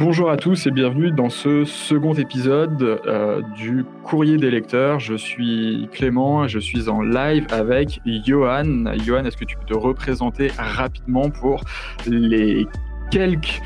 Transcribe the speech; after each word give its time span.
Bonjour 0.00 0.30
à 0.30 0.36
tous 0.36 0.68
et 0.68 0.70
bienvenue 0.70 1.10
dans 1.10 1.28
ce 1.28 1.64
second 1.64 2.14
épisode 2.14 3.00
euh, 3.08 3.42
du 3.56 3.84
Courrier 4.04 4.36
des 4.36 4.48
lecteurs. 4.48 5.00
Je 5.00 5.16
suis 5.16 5.88
Clément 5.90 6.44
et 6.44 6.48
je 6.48 6.60
suis 6.60 6.88
en 6.88 7.02
live 7.02 7.48
avec 7.50 8.00
Johan. 8.06 8.84
Johan, 9.04 9.24
est-ce 9.24 9.36
que 9.36 9.44
tu 9.44 9.56
peux 9.56 9.64
te 9.64 9.76
représenter 9.76 10.52
rapidement 10.56 11.30
pour 11.30 11.64
les 12.06 12.68
quelques 13.10 13.60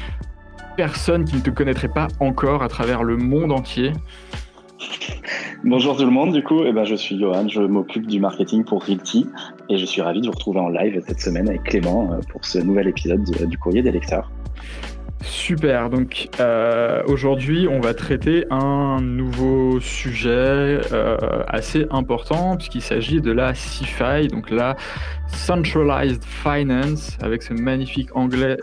personnes 0.75 1.27
qui 1.27 1.37
ne 1.37 1.43
te 1.43 1.50
connaîtraient 1.50 1.93
pas 1.93 2.09
encore 2.18 2.62
à 2.62 2.69
travers 2.69 3.03
le 3.03 3.19
monde 3.19 3.53
entier? 3.53 3.93
Bonjour 5.64 5.99
tout 5.99 6.07
le 6.07 6.11
monde, 6.11 6.33
du 6.33 6.43
coup, 6.43 6.64
eh 6.64 6.73
ben, 6.73 6.85
je 6.85 6.95
suis 6.95 7.21
Johan, 7.21 7.46
je 7.46 7.61
m'occupe 7.61 8.07
du 8.07 8.21
marketing 8.21 8.64
pour 8.64 8.83
Realty 8.83 9.27
et 9.69 9.77
je 9.77 9.85
suis 9.85 10.01
ravi 10.01 10.23
de 10.23 10.27
vous 10.27 10.33
retrouver 10.33 10.61
en 10.61 10.71
live 10.71 10.99
cette 11.07 11.21
semaine 11.21 11.51
avec 11.51 11.64
Clément 11.64 12.11
euh, 12.11 12.21
pour 12.30 12.43
ce 12.46 12.59
nouvel 12.59 12.89
épisode 12.89 13.23
du 13.23 13.59
Courrier 13.59 13.83
des 13.83 13.92
lecteurs. 13.92 14.30
Super, 15.23 15.89
donc 15.89 16.29
euh, 16.41 17.03
aujourd'hui 17.07 17.69
on 17.69 17.81
va 17.81 17.95
traiter 17.95 18.45
un 18.51 19.01
nouveau 19.01 19.79
sujet 19.79 20.81
euh, 20.93 21.17
assez 21.47 21.87
important 21.91 22.57
puisqu'il 22.57 22.83
s'agit 22.83 23.21
de 23.21 23.31
la 23.31 23.53
CFI, 23.53 24.27
donc 24.27 24.51
la 24.51 24.77
Centralized 25.29 26.25
Finance, 26.25 27.17
avec 27.23 27.43
ce 27.45 27.55
magnifique 27.55 28.11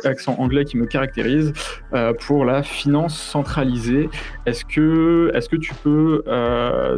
accent 0.04 0.36
anglais 0.38 0.66
qui 0.66 0.78
me 0.78 0.86
caractérise, 0.86 1.54
euh, 1.94 2.14
pour 2.14 2.44
la 2.44 2.62
finance 2.62 3.18
centralisée. 3.18 4.10
Est-ce 4.46 4.66
que, 4.66 5.32
est 5.34 5.50
que 5.50 5.56
tu 5.56 5.74
peux 5.76 6.24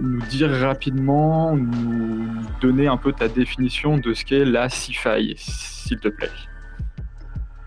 nous 0.02 0.26
dire 0.28 0.50
rapidement, 0.50 1.56
nous 1.56 2.26
donner 2.62 2.88
un 2.88 2.98
peu 2.98 3.14
ta 3.14 3.28
définition 3.28 3.98
de 3.98 4.14
ce 4.14 4.26
qu'est 4.26 4.44
la 4.44 4.68
CFI, 4.68 5.36
s'il 5.38 6.00
te 6.00 6.10
plaît? 6.10 6.30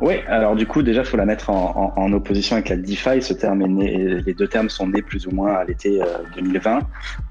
Oui, 0.00 0.14
alors 0.26 0.56
du 0.56 0.66
coup, 0.66 0.82
déjà, 0.82 1.02
il 1.02 1.06
faut 1.06 1.16
la 1.16 1.24
mettre 1.24 1.50
en, 1.50 2.12
opposition 2.12 2.56
avec 2.56 2.68
la 2.68 2.76
DeFi. 2.76 3.22
Ce 3.22 3.32
terme 3.32 3.62
est 3.62 3.68
né, 3.68 4.20
les 4.26 4.34
deux 4.34 4.48
termes 4.48 4.68
sont 4.68 4.88
nés 4.88 5.02
plus 5.02 5.26
ou 5.26 5.30
moins 5.30 5.54
à 5.54 5.64
l'été 5.64 6.00
2020. 6.36 6.78
Euh, 6.78 6.80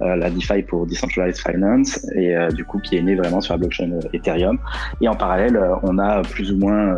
euh, 0.02 0.16
la 0.16 0.30
DeFi 0.30 0.64
pour 0.64 0.88
Decentralized 0.88 1.42
Finance, 1.42 2.06
et 2.16 2.36
euh, 2.36 2.50
du 2.50 2.64
coup, 2.64 2.80
qui 2.80 2.98
est 2.98 3.02
né 3.02 3.16
vraiment 3.16 3.42
sur 3.42 3.54
la 3.54 3.58
blockchain 3.58 4.00
Ethereum. 4.14 4.60
Et 5.02 5.10
en 5.10 5.16
parallèle, 5.16 5.60
on 5.84 6.00
a 6.00 6.22
plus 6.22 6.52
ou 6.52 6.58
moins 6.58 6.96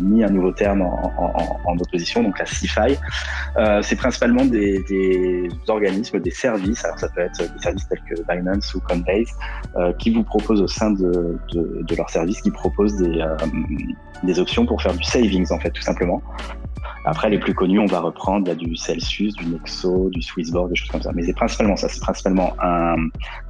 mis 0.00 0.22
un 0.22 0.28
nouveau 0.28 0.52
terme 0.52 0.82
en, 0.82 1.76
opposition, 1.78 2.22
donc 2.22 2.38
la 2.38 2.46
CeFi. 2.46 2.96
C'est 3.82 3.96
principalement 3.96 4.44
des, 4.44 5.48
organismes, 5.66 6.20
des 6.20 6.30
services, 6.30 6.84
alors 6.84 6.98
ça 6.98 7.08
peut 7.08 7.22
être 7.22 7.52
des 7.52 7.60
services 7.60 7.88
tels 7.88 8.02
que 8.08 8.22
Binance 8.32 8.74
ou 8.74 8.80
Coinbase, 8.80 9.94
qui 9.98 10.10
vous 10.10 10.22
proposent 10.22 10.62
au 10.62 10.68
sein 10.68 10.92
de, 10.92 11.38
de, 11.52 11.82
de 11.82 11.94
leurs 11.96 12.10
services, 12.10 12.40
qui 12.40 12.50
proposent 12.50 12.96
des, 12.96 13.24
des 14.22 14.38
options 14.38 14.66
pour 14.66 14.82
faire 14.82 14.94
du 14.94 15.04
savings, 15.04 15.52
en 15.52 15.58
fait, 15.58 15.70
tout 15.70 15.82
simplement. 15.82 16.22
Après, 17.04 17.30
les 17.30 17.38
plus 17.38 17.54
connus, 17.54 17.78
on 17.78 17.86
va 17.86 18.00
reprendre 18.00 18.46
il 18.46 18.48
y 18.48 18.52
a 18.52 18.54
du 18.54 18.76
Celsius, 18.76 19.34
du 19.34 19.46
Nexo, 19.46 20.10
du 20.10 20.20
Swissborg, 20.20 20.68
des 20.68 20.76
choses 20.76 20.90
comme 20.90 21.02
ça. 21.02 21.10
Mais 21.14 21.22
c'est 21.22 21.32
principalement 21.32 21.76
ça, 21.76 21.88
c'est 21.88 22.00
principalement 22.00 22.52
un 22.62 22.96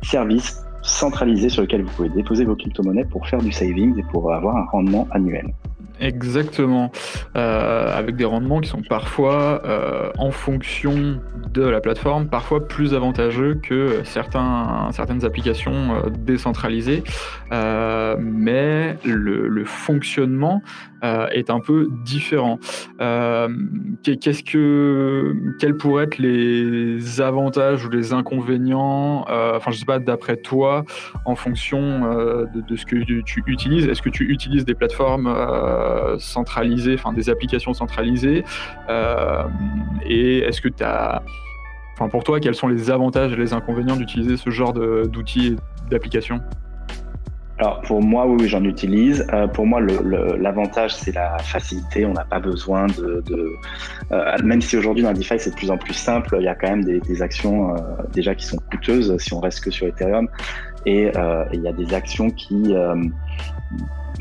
service 0.02 0.62
centralisé 0.82 1.48
sur 1.48 1.62
lequel 1.62 1.82
vous 1.82 1.90
pouvez 1.90 2.08
déposer 2.10 2.44
vos 2.44 2.54
crypto-monnaies 2.54 3.06
pour 3.06 3.26
faire 3.26 3.40
du 3.40 3.50
savings 3.52 3.98
et 3.98 4.04
pour 4.12 4.32
avoir 4.32 4.56
un 4.56 4.64
rendement 4.66 5.08
annuel. 5.10 5.52
Exactement, 6.00 6.92
euh, 7.36 7.98
avec 7.98 8.14
des 8.16 8.24
rendements 8.24 8.60
qui 8.60 8.68
sont 8.68 8.82
parfois 8.82 9.62
euh, 9.64 10.10
en 10.18 10.30
fonction 10.30 11.20
de 11.52 11.62
la 11.62 11.80
plateforme, 11.80 12.28
parfois 12.28 12.68
plus 12.68 12.94
avantageux 12.94 13.58
que 13.60 14.02
certains, 14.04 14.90
certaines 14.92 15.24
applications 15.24 15.94
euh, 15.94 16.10
décentralisées, 16.10 17.02
mais 17.50 18.96
le, 19.04 19.64
fonctionnement 19.64 20.62
est 21.02 21.50
un 21.50 21.60
peu 21.60 21.88
différent. 22.04 22.58
Que, 24.48 25.34
quels 25.58 25.76
pourraient 25.76 26.04
être 26.04 26.18
les 26.18 27.20
avantages 27.20 27.84
ou 27.84 27.90
les 27.90 28.12
inconvénients, 28.12 29.26
enfin 29.28 29.70
je 29.70 29.78
sais 29.78 29.84
pas, 29.84 29.98
d'après 29.98 30.36
toi, 30.36 30.84
en 31.24 31.34
fonction 31.34 32.00
de, 32.54 32.60
de, 32.66 32.76
ce 32.76 32.86
que 32.86 32.96
tu 33.04 33.42
utilises? 33.46 33.86
Est-ce 33.88 34.02
que 34.02 34.10
tu 34.10 34.30
utilises 34.30 34.64
des 34.64 34.74
plateformes 34.74 35.26
centralisées, 36.18 36.94
enfin 36.94 37.12
des 37.12 37.30
applications 37.30 37.74
centralisées 37.74 38.44
euh, 38.88 39.44
Et 40.06 40.38
est-ce 40.38 40.60
que 40.60 40.68
tu 40.68 40.82
as, 40.82 41.22
enfin 41.94 42.08
pour 42.08 42.24
toi, 42.24 42.40
quels 42.40 42.54
sont 42.54 42.68
les 42.68 42.90
avantages 42.90 43.32
et 43.32 43.36
les 43.36 43.52
inconvénients 43.52 43.96
d'utiliser 43.96 44.36
ce 44.36 44.50
genre 44.50 44.72
d'outils 44.72 45.48
et 45.48 45.90
d'applications? 45.90 46.40
Alors 47.58 47.80
pour 47.80 48.00
moi, 48.00 48.24
oui, 48.24 48.46
j'en 48.46 48.62
utilise. 48.62 49.26
Euh, 49.32 49.48
pour 49.48 49.66
moi, 49.66 49.80
l'avantage, 49.80 50.94
c'est 50.94 51.12
la 51.12 51.38
facilité. 51.38 52.06
On 52.06 52.12
n'a 52.12 52.24
pas 52.24 52.38
besoin 52.38 52.86
de... 52.86 53.24
même 54.44 54.60
si 54.60 54.76
aujourd'hui 54.76 55.02
dans 55.02 55.12
DeFi, 55.12 55.40
c'est 55.40 55.50
de 55.50 55.56
plus 55.56 55.70
en 55.70 55.76
plus 55.76 55.94
simple, 55.94 56.36
il 56.38 56.44
y 56.44 56.48
a 56.48 56.54
quand 56.54 56.68
même 56.68 56.84
des, 56.84 57.22
actions 57.22 57.74
déjà 58.12 58.36
qui 58.36 58.46
sont 58.46 58.58
coûteuses 58.70 59.16
si 59.18 59.34
on 59.34 59.40
reste 59.40 59.64
que 59.64 59.72
sur 59.72 59.88
Ethereum. 59.88 60.28
Et 60.86 61.10
il 61.52 61.60
y 61.60 61.68
a 61.68 61.72
des 61.72 61.94
actions 61.94 62.30
qui 62.30 62.76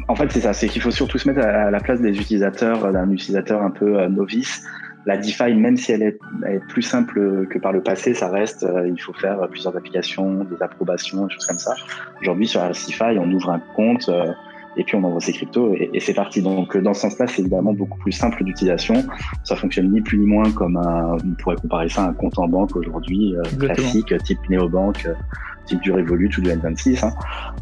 en 0.07 0.15
fait, 0.15 0.31
c'est 0.31 0.41
ça, 0.41 0.53
c'est 0.53 0.67
qu'il 0.67 0.81
faut 0.81 0.91
surtout 0.91 1.17
se 1.17 1.29
mettre 1.29 1.45
à 1.45 1.71
la 1.71 1.79
place 1.79 2.01
des 2.01 2.17
utilisateurs, 2.17 2.91
d'un 2.91 3.09
utilisateur 3.11 3.61
un 3.61 3.71
peu 3.71 3.99
euh, 3.99 4.07
novice. 4.07 4.63
La 5.05 5.17
DeFi, 5.17 5.53
même 5.53 5.77
si 5.77 5.93
elle 5.93 6.03
est, 6.03 6.19
plus 6.67 6.81
simple 6.81 7.47
que 7.49 7.59
par 7.59 7.71
le 7.71 7.81
passé, 7.81 8.13
ça 8.13 8.29
reste, 8.29 8.63
euh, 8.63 8.89
il 8.89 9.01
faut 9.01 9.13
faire 9.13 9.39
plusieurs 9.49 9.75
applications, 9.75 10.43
des 10.43 10.61
approbations, 10.61 11.25
des 11.25 11.33
choses 11.33 11.45
comme 11.45 11.57
ça. 11.57 11.75
Aujourd'hui, 12.21 12.47
sur 12.47 12.61
la 12.61 12.69
DeFi, 12.69 13.17
on 13.17 13.31
ouvre 13.31 13.51
un 13.51 13.61
compte 13.75 14.09
euh, 14.09 14.31
et 14.75 14.83
puis 14.83 14.95
on 14.95 15.03
envoie 15.03 15.21
ses 15.21 15.31
cryptos 15.31 15.73
et, 15.73 15.99
c'est 15.99 16.13
parti. 16.13 16.41
Donc, 16.41 16.77
dans 16.77 16.93
ce 16.93 17.01
sens-là, 17.01 17.27
c'est 17.27 17.41
évidemment 17.41 17.73
beaucoup 17.73 17.97
plus 17.99 18.11
simple 18.11 18.43
d'utilisation. 18.43 19.05
Ça 19.43 19.55
fonctionne 19.55 19.91
ni 19.91 20.01
plus 20.01 20.17
ni 20.17 20.25
moins 20.25 20.51
comme 20.51 20.77
un, 20.77 21.15
on 21.23 21.35
pourrait 21.41 21.55
comparer 21.55 21.89
ça 21.89 22.03
à 22.03 22.09
un 22.09 22.13
compte 22.13 22.37
en 22.37 22.47
banque 22.47 22.75
aujourd'hui, 22.75 23.33
classique, 23.59 24.13
type 24.23 24.39
néobanque 24.49 25.07
type 25.67 25.81
du 25.81 25.91
Revolut 25.91 26.29
ou 26.37 26.41
du 26.41 26.49
N26. 26.49 27.05
Hein. 27.05 27.13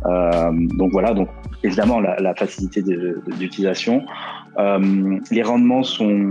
Euh, 0.05 0.51
donc 0.77 0.91
voilà, 0.91 1.13
donc 1.13 1.29
évidemment 1.63 1.99
la, 1.99 2.35
facilité 2.35 2.81
d'utilisation. 2.81 4.05
Euh, 4.57 5.19
les 5.31 5.43
rendements 5.43 5.83
sont, 5.83 6.29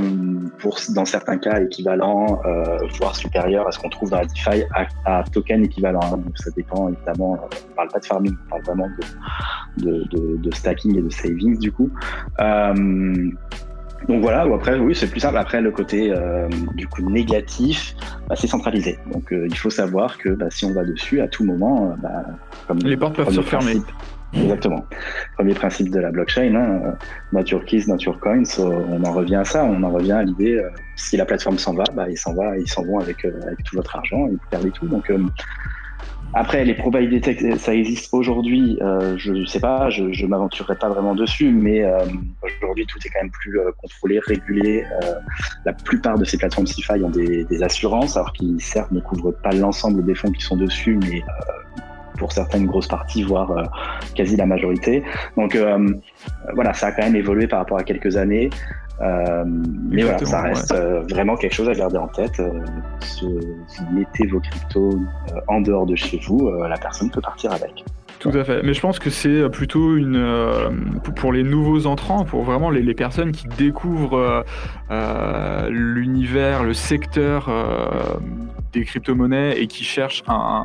dans 0.94 1.04
certains 1.04 1.38
cas, 1.38 1.60
équivalents, 1.60 2.40
euh, 2.46 2.78
voire 2.98 3.14
supérieurs 3.14 3.66
à 3.68 3.72
ce 3.72 3.78
qu'on 3.78 3.90
trouve 3.90 4.10
dans 4.10 4.20
la 4.20 4.26
DeFi 4.26 4.64
à, 5.04 5.24
token 5.24 5.64
équivalent. 5.64 6.00
Hein. 6.02 6.16
Donc 6.18 6.36
ça 6.36 6.50
dépend 6.56 6.88
évidemment, 6.88 7.38
on 7.42 7.74
parle 7.74 7.88
pas 7.88 7.98
de 7.98 8.06
farming, 8.06 8.34
on 8.46 8.50
parle 8.50 8.62
vraiment 8.64 8.88
de, 9.78 10.50
stacking 10.52 10.98
et 10.98 11.02
de 11.02 11.10
savings 11.10 11.58
du 11.58 11.72
coup. 11.72 11.90
Donc 14.08 14.22
voilà, 14.22 14.46
ou 14.46 14.54
après, 14.54 14.78
oui, 14.78 14.94
c'est 14.94 15.10
plus 15.10 15.20
simple. 15.20 15.38
Après, 15.38 15.60
le 15.60 15.70
côté 15.70 16.12
euh, 16.12 16.48
du 16.74 16.86
coup 16.86 17.02
négatif, 17.08 17.94
bah, 18.28 18.34
c'est 18.36 18.46
centralisé. 18.46 18.98
Donc 19.12 19.32
euh, 19.32 19.46
il 19.48 19.56
faut 19.56 19.70
savoir 19.70 20.18
que 20.18 20.30
bah, 20.30 20.46
si 20.50 20.64
on 20.64 20.72
va 20.72 20.84
dessus, 20.84 21.20
à 21.20 21.28
tout 21.28 21.44
moment, 21.44 21.90
euh, 21.90 21.94
bah, 22.02 22.24
comme 22.68 22.78
les 22.78 22.96
portes 22.96 23.16
peuvent 23.16 23.32
se 23.32 23.40
fermer. 23.40 23.76
Exactement. 24.34 24.84
Premier 25.36 25.54
principe 25.54 25.90
de 25.90 26.00
la 26.00 26.10
blockchain, 26.10 26.54
hein, 26.56 26.96
not 27.32 27.44
your 27.44 27.64
keys, 27.64 27.84
not 27.86 27.98
your 27.98 28.18
coins. 28.18 28.42
on 28.58 29.04
en 29.04 29.12
revient 29.12 29.36
à 29.36 29.44
ça. 29.44 29.64
On 29.64 29.80
en 29.84 29.90
revient 29.90 30.12
à 30.12 30.24
l'idée, 30.24 30.60
si 30.96 31.16
la 31.16 31.24
plateforme 31.24 31.56
s'en 31.56 31.74
va, 31.74 31.84
bah, 31.94 32.10
ils 32.10 32.18
s'en 32.18 32.34
va, 32.34 32.58
ils 32.58 32.68
s'en 32.68 32.82
vont 32.82 32.98
avec, 32.98 33.24
avec 33.24 33.62
tout 33.62 33.76
votre 33.76 33.94
argent 33.94 34.26
et 34.26 34.30
vous 34.32 34.38
perdez 34.50 34.72
tout. 34.72 34.88
Donc 34.88 35.08
après, 36.36 36.64
les 36.64 36.74
probabilités 36.74 37.56
ça 37.58 37.74
existe 37.74 38.12
aujourd'hui, 38.12 38.76
euh, 38.82 39.16
je 39.16 39.32
ne 39.32 39.46
sais 39.46 39.60
pas, 39.60 39.88
je 39.90 40.02
ne 40.02 40.26
m'aventurerai 40.26 40.76
pas 40.76 40.88
vraiment 40.88 41.14
dessus, 41.14 41.50
mais 41.50 41.84
euh, 41.84 42.04
aujourd'hui, 42.42 42.86
tout 42.86 42.98
est 43.04 43.08
quand 43.08 43.22
même 43.22 43.30
plus 43.30 43.60
euh, 43.60 43.70
contrôlé, 43.80 44.18
régulé. 44.26 44.84
la 45.64 45.72
plupart 45.72 46.18
de 46.18 46.24
ces 46.24 46.36
plateformes 46.36 46.66
CeFi 46.66 47.02
ont 47.04 47.10
des, 47.10 47.44
des, 47.44 47.62
assurances, 47.62 48.16
alors 48.16 48.32
qui 48.32 48.56
certes 48.58 48.90
ne 48.90 49.00
couvrent 49.00 49.32
pas 49.32 49.52
l'ensemble 49.52 50.04
des 50.04 50.14
fonds 50.16 50.32
qui 50.32 50.42
sont 50.42 50.56
dessus, 50.56 50.98
mais 51.00 51.22
pour 52.18 52.32
certaines 52.32 52.66
grosses 52.66 52.88
parties, 52.88 53.22
voire 53.22 53.70
quasi 54.14 54.36
la 54.36 54.46
majorité. 54.46 55.02
Donc 55.36 55.58
voilà, 56.54 56.72
ça 56.72 56.88
a 56.88 56.92
quand 56.92 57.02
même 57.02 57.16
évolué 57.16 57.46
par 57.46 57.60
rapport 57.60 57.78
à 57.78 57.84
quelques 57.84 58.16
années. 58.16 58.50
Euh, 59.00 59.44
mais 59.46 60.02
voilà, 60.02 60.18
ça 60.24 60.42
reste 60.42 60.72
euh, 60.72 61.02
vraiment 61.10 61.36
quelque 61.36 61.54
chose 61.54 61.68
à 61.68 61.74
garder 61.74 61.98
en 61.98 62.06
tête. 62.06 62.38
Euh, 62.38 62.50
si 63.00 63.26
vous 63.26 63.92
mettez 63.92 64.26
vos 64.26 64.40
cryptos 64.40 65.00
en 65.48 65.60
dehors 65.60 65.86
de 65.86 65.96
chez 65.96 66.20
vous, 66.26 66.50
la 66.50 66.76
personne 66.76 67.10
peut 67.10 67.20
partir 67.20 67.52
avec. 67.52 67.84
Tout 68.24 68.38
à 68.38 68.44
fait. 68.44 68.62
Mais 68.62 68.74
je 68.74 68.80
pense 68.80 68.98
que 68.98 69.10
c'est 69.10 69.48
plutôt 69.50 69.96
une 69.96 71.00
pour 71.14 71.32
les 71.32 71.42
nouveaux 71.42 71.86
entrants, 71.86 72.24
pour 72.24 72.42
vraiment 72.42 72.70
les, 72.70 72.94
personnes 72.94 73.32
qui 73.32 73.46
découvrent 73.48 74.44
l'univers, 75.70 76.64
le 76.64 76.74
secteur 76.74 77.50
des 78.74 78.84
crypto-monnaies 78.84 79.60
et 79.60 79.66
qui 79.66 79.84
cherchent 79.84 80.24
un, 80.26 80.64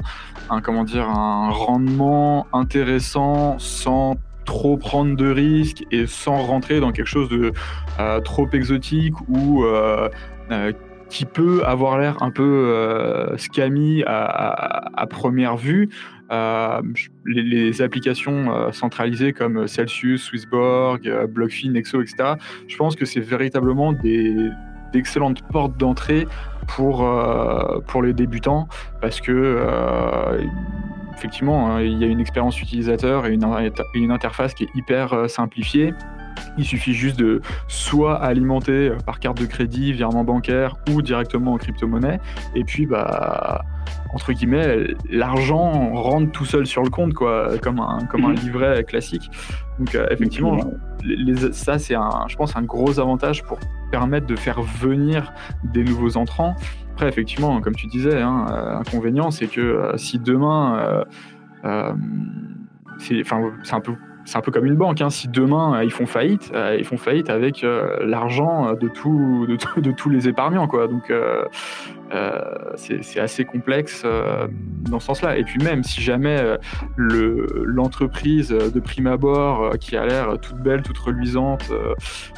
comment 0.61 0.83
dire 0.83 1.07
un 1.07 1.49
rendement 1.51 2.47
intéressant 2.51 3.57
sans 3.59 4.17
trop 4.45 4.77
prendre 4.77 5.15
de 5.15 5.29
risques 5.29 5.85
et 5.91 6.07
sans 6.07 6.37
rentrer 6.37 6.79
dans 6.79 6.91
quelque 6.91 7.07
chose 7.07 7.29
de 7.29 7.53
euh, 7.99 8.19
trop 8.19 8.49
exotique 8.51 9.13
ou 9.27 9.63
euh, 9.63 10.09
euh, 10.51 10.73
qui 11.09 11.25
peut 11.25 11.63
avoir 11.65 11.99
l'air 11.99 12.21
un 12.21 12.31
peu 12.31 13.33
scammy 13.37 14.03
à, 14.05 15.05
première 15.09 15.57
vue. 15.57 15.89
Les, 17.25 17.81
applications 17.81 18.71
centralisées 18.71 19.33
comme 19.33 19.67
Celsius, 19.67 20.23
Swissborg, 20.23 21.01
BlockFi, 21.29 21.69
Nexo, 21.69 22.01
etc. 22.01 22.33
Je 22.67 22.77
pense 22.77 22.95
que 22.95 23.05
c'est 23.05 23.19
véritablement 23.19 23.93
des, 23.93 24.35
d'excellentes 24.91 25.41
portes 25.51 25.77
d'entrée 25.77 26.27
pour, 26.67 27.07
pour 27.87 28.03
les 28.03 28.13
débutants 28.13 28.67
parce 29.01 29.21
que 29.21 29.59
effectivement, 31.19 31.75
hein, 31.75 31.81
il 31.81 31.97
y 31.97 32.03
a 32.03 32.07
une 32.07 32.19
expérience 32.21 32.61
utilisateur 32.61 33.25
et 33.25 33.33
une, 33.33 33.45
une 33.93 34.11
interface 34.11 34.53
qui 34.53 34.63
est 34.63 34.69
hyper 34.75 35.29
simplifiée. 35.29 35.93
Il 36.57 36.65
suffit 36.65 36.93
juste 36.93 37.19
de 37.19 37.41
soit 37.67 38.15
alimenter 38.15 38.91
par 39.05 39.19
carte 39.19 39.39
de 39.39 39.45
crédit, 39.45 39.91
virement 39.91 40.23
bancaire 40.23 40.75
ou 40.91 41.01
directement 41.01 41.53
en 41.53 41.57
crypto-monnaie. 41.57 42.19
Et 42.55 42.63
puis, 42.63 42.85
bah, 42.85 43.63
entre 44.13 44.33
guillemets, 44.33 44.87
l'argent 45.09 45.93
rentre 45.93 46.31
tout 46.31 46.45
seul 46.45 46.65
sur 46.65 46.83
le 46.83 46.89
compte, 46.89 47.13
quoi, 47.13 47.57
comme 47.61 47.79
un, 47.79 47.99
comme 48.09 48.25
un 48.25 48.29
mhm. 48.29 48.35
livret 48.35 48.83
classique. 48.83 49.29
Donc, 49.77 49.95
euh, 49.95 50.07
effectivement, 50.11 50.59
ça, 51.51 51.79
c'est, 51.79 51.95
un, 51.95 52.25
je 52.27 52.35
pense, 52.35 52.55
un 52.55 52.63
gros 52.63 52.99
avantage 52.99 53.43
pour 53.43 53.59
permettre 53.91 54.27
de 54.27 54.35
faire 54.35 54.61
venir 54.61 55.33
des 55.63 55.83
nouveaux 55.83 56.17
entrants. 56.17 56.55
Après, 56.93 57.07
effectivement, 57.07 57.61
comme 57.61 57.75
tu 57.75 57.87
disais, 57.87 58.21
hein, 58.21 58.45
euh, 58.49 58.77
inconvénient, 58.77 59.31
c'est 59.31 59.47
que 59.47 59.61
euh, 59.61 59.97
si 59.97 60.19
demain, 60.19 61.05
c'est, 62.97 63.23
c'est 63.63 63.73
un 63.73 63.81
peu 63.81 63.93
c'est 64.29 64.37
un 64.37 64.41
peu 64.41 64.51
comme 64.51 64.65
une 64.65 64.75
banque. 64.75 65.01
Hein. 65.01 65.09
Si 65.09 65.27
demain 65.27 65.75
euh, 65.75 65.83
ils 65.83 65.91
font 65.91 66.05
faillite, 66.05 66.51
euh, 66.53 66.75
ils 66.77 66.85
font 66.85 66.97
faillite 66.97 67.29
avec 67.29 67.63
euh, 67.63 67.97
l'argent 68.05 68.73
de, 68.73 68.87
tout, 68.87 69.47
de, 69.47 69.91
tous 69.91 70.09
les 70.09 70.27
épargnants. 70.27 70.67
Quoi. 70.67 70.87
Donc 70.87 71.11
c'est 72.75 73.19
assez 73.19 73.45
complexe 73.45 74.03
dans 74.89 74.99
ce 74.99 75.05
sens-là. 75.07 75.37
Et 75.37 75.43
puis 75.43 75.61
même 75.63 75.83
si 75.83 76.01
jamais 76.01 76.41
l'entreprise 76.97 78.49
de 78.49 78.79
prime 78.79 79.07
abord 79.07 79.77
qui 79.79 79.95
a 79.95 80.05
l'air 80.05 80.39
toute 80.39 80.57
belle, 80.57 80.81
toute 80.81 80.97
reluisante, 80.97 81.71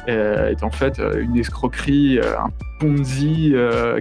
est 0.06 0.62
en 0.62 0.70
fait 0.70 1.00
une 1.18 1.36
escroquerie, 1.36 2.20
un 2.20 2.50
Ponzi 2.78 3.54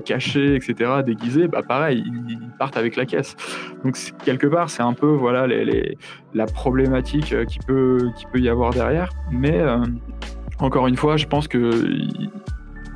caché, 0.06 0.56
etc., 0.56 1.02
déguisé, 1.06 1.48
bah 1.48 1.62
pareil, 1.62 2.04
ils, 2.28 2.40
partent 2.58 2.78
avec 2.78 2.96
la 2.96 3.06
caisse. 3.06 3.36
Donc 3.84 3.98
quelque 4.26 4.48
part, 4.48 4.70
c'est 4.70 4.84
un 4.84 4.94
peu 4.94 5.08
voilà 5.08 5.48
la 6.34 6.46
problématique 6.46 7.34
qui 7.46 7.60
peut 7.60 8.10
qui 8.18 8.26
peut 8.32 8.40
y 8.40 8.50
avoir 8.50 8.72
derrière. 8.72 9.10
Mais 9.32 9.60
euh, 9.60 9.78
encore 10.60 10.88
une 10.88 10.98
fois, 10.98 11.18
je 11.18 11.26
pense 11.26 11.48
que 11.48 11.72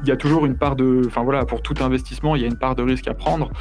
il 0.04 0.10
y 0.10 0.12
a 0.12 0.18
toujours 0.18 0.46
une 0.46 0.58
part 0.58 0.76
de, 0.76 1.02
enfin 1.06 1.24
voilà, 1.24 1.46
pour 1.46 1.62
tout 1.62 1.76
investissement, 1.82 2.36
il 2.36 2.42
y 2.42 2.46
a 2.46 2.48
une 2.48 2.58
part 2.58 2.76
de 2.76 2.84
risque 2.84 3.08
à 3.08 3.14
prendre. 3.14 3.52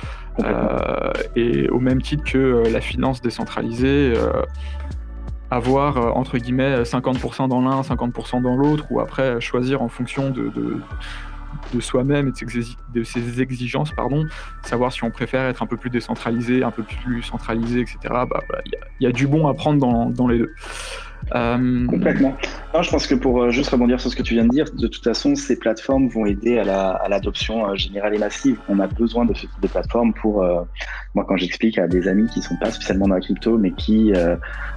Euh, 0.41 1.13
et 1.37 1.69
au 1.69 1.79
même 1.79 2.03
titre 2.03 2.25
que 2.25 2.39
euh, 2.39 2.71
la 2.71 2.81
finance 2.81 3.21
décentralisée, 3.23 4.15
avoir 5.51 6.17
entre 6.17 6.39
guillemets 6.39 6.83
50% 6.83 7.49
dans 7.49 7.61
l'un, 7.61 7.83
50% 7.83 8.43
dans 8.43 8.57
l'autre, 8.57 8.87
ou 8.91 9.01
après 9.01 9.41
choisir 9.41 9.83
en 9.83 9.89
fonction 9.89 10.31
de, 10.31 10.51
de 11.73 11.81
soi-même 11.81 12.29
et 12.29 12.33
de 12.95 13.05
ses, 13.05 13.41
exigences, 13.41 13.93
pardon, 13.93 14.27
savoir 14.63 14.93
si 14.93 15.05
on 15.05 15.11
préfère 15.11 15.45
être 15.45 15.63
un 15.63 15.67
peu 15.67 15.77
plus 15.77 15.91
décentralisé, 15.91 16.63
un 16.63 16.71
peu 16.71 16.83
plus 16.83 17.23
centralisé, 17.23 17.81
etc. 17.81 17.99
Bah, 18.03 18.41
il 18.67 19.05
y, 19.05 19.07
a 19.07 19.13
du 19.13 19.27
bon 19.27 19.47
à 19.47 19.55
prendre 19.55 19.79
dans, 19.79 20.11
dans 20.11 20.29
les 20.29 20.39
deux. 20.39 20.53
Euh, 21.35 21.87
Complètement. 21.87 22.37
Non, 22.75 22.83
je 22.83 22.91
pense 22.91 23.07
que 23.07 23.15
pour 23.15 23.43
euh, 23.43 23.51
juste 23.51 23.71
rebondir 23.71 24.01
sur 24.01 24.11
ce 24.11 24.17
que 24.17 24.23
tu 24.23 24.35
viens 24.35 24.45
de 24.45 24.51
dire, 24.51 24.67
de 24.75 24.87
toute 24.89 25.03
façon, 25.03 25.35
ces 25.35 25.59
plateformes 25.59 26.09
vont 26.09 26.27
aider 26.27 26.59
à 26.59 27.09
l'adoption 27.09 27.69
euh, 27.69 27.77
générale 27.77 28.15
et 28.15 28.19
massive. 28.19 28.59
On 28.69 28.79
a 28.79 28.87
besoin 28.87 29.25
de 29.25 29.33
ce 29.33 29.43
type 29.43 29.61
de 29.61 29.69
plateforme 29.69 30.13
pour, 30.13 30.45
moi, 31.15 31.25
quand 31.27 31.37
j'explique 31.37 31.79
à 31.79 31.87
des 31.87 32.09
amis 32.09 32.27
qui 32.29 32.43
sont 32.43 32.57
pas 32.57 32.71
spécialement 32.71 33.07
dans 33.07 33.15
la 33.15 33.21
crypto, 33.21 33.59
mais 33.59 33.73
qui, 33.73 34.13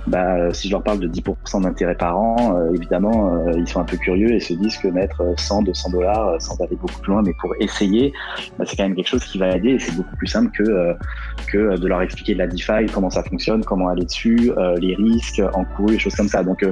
bah, 0.05 0.53
si 0.53 0.67
je 0.67 0.73
leur 0.73 0.83
parle 0.83 0.99
de 0.99 1.07
10% 1.07 1.63
d'intérêt 1.63 1.95
par 1.95 2.19
an, 2.19 2.71
évidemment, 2.73 3.47
ils 3.55 3.67
sont 3.67 3.79
un 3.79 3.85
peu 3.85 3.97
curieux 3.97 4.33
et 4.33 4.39
se 4.39 4.53
disent 4.53 4.77
que 4.77 4.87
mettre 4.87 5.23
100, 5.37 5.63
200 5.63 5.89
dollars 5.91 6.41
sans 6.41 6.59
aller 6.61 6.75
beaucoup 6.75 6.99
plus 7.01 7.13
loin, 7.13 7.21
mais 7.23 7.33
pour 7.39 7.53
essayer, 7.59 8.13
bah, 8.57 8.65
c'est 8.67 8.75
quand 8.75 8.83
même 8.83 8.95
quelque 8.95 9.09
chose 9.09 9.23
qui 9.23 9.37
va 9.37 9.55
aider 9.55 9.71
et 9.71 9.79
c'est 9.79 9.95
beaucoup 9.95 10.15
plus 10.15 10.27
simple 10.27 10.51
que, 10.51 11.77
de 11.77 11.87
leur 11.87 12.01
expliquer 12.01 12.35
la 12.35 12.47
DeFi, 12.47 12.85
comment 12.93 13.09
ça 13.09 13.23
fonctionne, 13.23 13.63
comment 13.63 13.89
aller 13.89 14.05
dessus, 14.05 14.51
les 14.79 14.95
risques 14.95 15.41
encourus, 15.53 15.93
les 15.93 15.99
choses 15.99 16.15
comme 16.15 16.27
ça. 16.27 16.36
Donc 16.43 16.63
euh, 16.63 16.71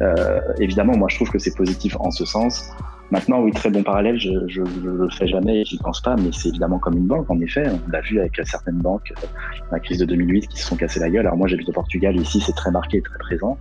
euh, 0.00 0.40
évidemment, 0.58 0.96
moi 0.96 1.08
je 1.10 1.16
trouve 1.16 1.30
que 1.30 1.38
c'est 1.38 1.54
positif 1.54 1.96
en 2.00 2.10
ce 2.10 2.24
sens. 2.24 2.70
Maintenant, 3.12 3.40
oui, 3.40 3.52
très 3.52 3.70
bon 3.70 3.84
parallèle, 3.84 4.18
je 4.18 4.30
ne 4.60 4.98
le 4.98 5.08
fais 5.10 5.28
jamais, 5.28 5.64
j'y 5.64 5.78
pense 5.78 6.00
pas, 6.00 6.16
mais 6.16 6.30
c'est 6.32 6.48
évidemment 6.48 6.80
comme 6.80 6.96
une 6.96 7.06
banque, 7.06 7.30
en 7.30 7.38
effet. 7.40 7.68
On 7.68 7.90
l'a 7.90 8.00
vu 8.00 8.18
avec 8.18 8.40
certaines 8.44 8.78
banques, 8.78 9.12
euh, 9.22 9.26
la 9.70 9.78
crise 9.78 9.98
de 9.98 10.04
2008, 10.06 10.48
qui 10.48 10.60
se 10.60 10.66
sont 10.66 10.76
cassées 10.76 10.98
la 10.98 11.08
gueule. 11.08 11.24
Alors 11.26 11.36
moi, 11.36 11.46
j'habite 11.46 11.68
au 11.68 11.72
Portugal, 11.72 12.16
ici, 12.16 12.40
c'est 12.44 12.54
très 12.54 12.72
marqué, 12.72 13.00
très 13.02 13.18
présent. 13.18 13.58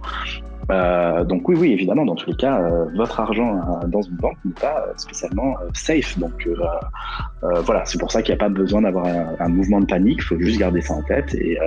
Euh, 0.71 1.23
donc 1.23 1.47
oui, 1.47 1.56
oui, 1.59 1.71
évidemment, 1.73 2.06
dans 2.06 2.15
tous 2.15 2.29
les 2.29 2.35
cas, 2.35 2.59
euh, 2.59 2.85
votre 2.95 3.19
argent 3.19 3.56
euh, 3.56 3.88
dans 3.88 4.01
une 4.01 4.15
banque 4.15 4.38
n'est 4.45 4.53
pas 4.53 4.88
spécialement 4.97 5.56
safe. 5.73 6.17
Donc 6.17 6.47
voilà, 7.63 7.85
c'est 7.85 8.00
pour 8.00 8.12
ça 8.12 8.21
qu'il 8.21 8.33
n'y 8.33 8.39
a 8.39 8.44
pas 8.44 8.50
besoin 8.50 8.81
d'avoir 8.81 9.06
un, 9.39 9.50
mouvement 9.50 9.79
de 9.79 9.85
panique. 9.85 10.17
Il 10.19 10.23
faut 10.23 10.39
juste 10.39 10.59
garder 10.59 10.81
ça 10.81 10.95
en 10.95 11.03
tête 11.03 11.33
et, 11.35 11.57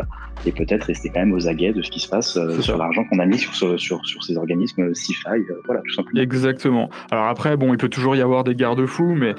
et 0.45 0.53
peut-être 0.53 0.85
rester 0.85 1.09
quand 1.09 1.21
même 1.21 1.33
aux 1.33 1.47
aguets 1.47 1.73
de 1.73 1.83
ce 1.83 1.91
qui 1.91 2.01
se 2.01 2.09
passe 2.09 2.39
sur 2.61 2.77
l'argent 2.77 3.05
qu'on 3.05 3.19
a 3.21 3.27
mis 3.27 3.39
sur, 3.39 3.55
sur, 3.55 3.79
sur, 3.79 4.25
ces 4.25 4.37
organismes 4.37 4.95
CIFI. 4.95 5.45
voilà, 5.67 5.81
tout 5.87 5.95
simplement. 5.95 6.21
Exactement. 6.21 6.91
Alors 7.11 7.27
après, 7.27 7.57
bon, 7.57 7.73
il 7.73 7.79
peut 7.79 7.89
toujours 7.89 8.17
y 8.17 8.21
avoir 8.21 8.45
des 8.45 8.55
garde-fous, 8.55 9.15
mais 9.15 9.35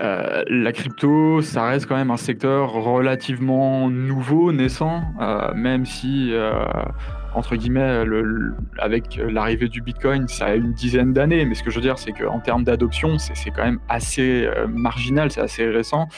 la 0.00 0.72
crypto, 0.72 1.40
ça 1.40 1.64
reste 1.64 1.86
quand 1.86 1.96
même 1.96 2.10
un 2.10 2.16
secteur 2.16 2.72
relativement 2.72 3.88
nouveau, 3.88 4.52
naissant, 4.52 5.02
même 5.54 5.86
si 5.86 6.32
entre 7.34 7.56
guillemets, 7.56 8.04
le, 8.04 8.54
avec 8.78 9.20
l'arrivée 9.28 9.68
du 9.68 9.80
Bitcoin, 9.80 10.28
ça 10.28 10.46
a 10.46 10.54
une 10.54 10.72
dizaine 10.72 11.12
d'années. 11.12 11.44
Mais 11.44 11.54
ce 11.54 11.62
que 11.62 11.70
je 11.70 11.76
veux 11.76 11.82
dire, 11.82 11.98
c'est 11.98 12.12
qu'en 12.12 12.40
termes 12.40 12.64
d'adoption, 12.64 13.18
c'est 13.18 13.50
quand 13.50 13.64
même 13.64 13.80
assez 13.88 14.44
euh, 14.46 14.66
marginal, 14.66 15.30
c'est 15.30 15.40
assez 15.40 15.66
récent. 15.66 16.08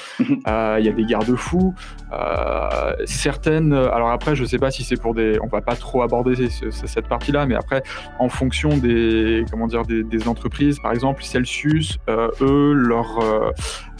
Euh, 0.47 0.77
il 0.79 0.87
y 0.87 0.89
a 0.89 0.93
des 0.93 1.05
garde-fous. 1.05 1.75
Euh, 2.13 2.93
certaines. 3.05 3.73
Alors 3.73 4.11
après, 4.11 4.35
je 4.35 4.45
sais 4.45 4.59
pas 4.59 4.71
si 4.71 4.85
c'est 4.85 5.01
pour 5.01 5.15
des. 5.15 5.39
On 5.43 5.49
va 5.49 5.61
pas 5.61 5.77
trop 5.77 6.03
aborder 6.03 6.49
cette 6.71 7.09
partie-là, 7.09 7.47
mais 7.47 7.55
après, 7.55 7.83
en 8.19 8.29
fonction 8.29 8.77
des 8.79 9.45
comment 9.51 9.67
dire 9.67 9.83
des, 9.83 10.03
des 10.03 10.29
entreprises, 10.29 10.79
par 10.81 10.93
exemple 10.93 11.23
Celsius, 11.23 11.99
eux, 12.41 12.73
leur 12.73 13.19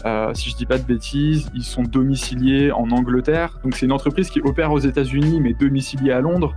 euh, 0.05 0.33
si 0.33 0.49
je 0.49 0.55
dis 0.55 0.65
pas 0.65 0.77
de 0.77 0.83
bêtises, 0.83 1.49
ils 1.53 1.63
sont 1.63 1.83
domiciliés 1.83 2.71
en 2.71 2.89
Angleterre. 2.91 3.59
Donc 3.63 3.75
c'est 3.75 3.85
une 3.85 3.91
entreprise 3.91 4.29
qui 4.29 4.41
opère 4.41 4.71
aux 4.71 4.79
États-Unis 4.79 5.39
mais 5.41 5.53
domiciliée 5.53 6.11
à 6.11 6.21
Londres. 6.21 6.53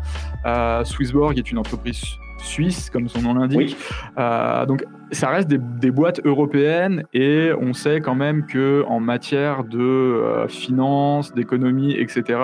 Euh, 0.47 0.85
Swissborg 0.85 1.39
est 1.39 1.51
une 1.51 1.59
entreprise 1.59 2.03
suisse, 2.39 2.91
comme 2.91 3.09
son 3.09 3.23
nom 3.23 3.35
l'indique. 3.35 3.77
Euh, 4.19 4.67
donc 4.67 4.85
ça 5.13 5.29
reste 5.29 5.49
des, 5.49 5.91
boîtes 5.91 6.21
européennes 6.25 7.05
et 7.15 7.53
on 7.59 7.73
sait 7.73 8.01
quand 8.01 8.15
même 8.15 8.45
que 8.47 8.85
en 8.89 9.01
matière 9.01 9.65
de 9.65 9.79
euh, 9.79 10.49
finance, 10.49 11.33
d'économie, 11.33 11.93
etc., 11.93 12.39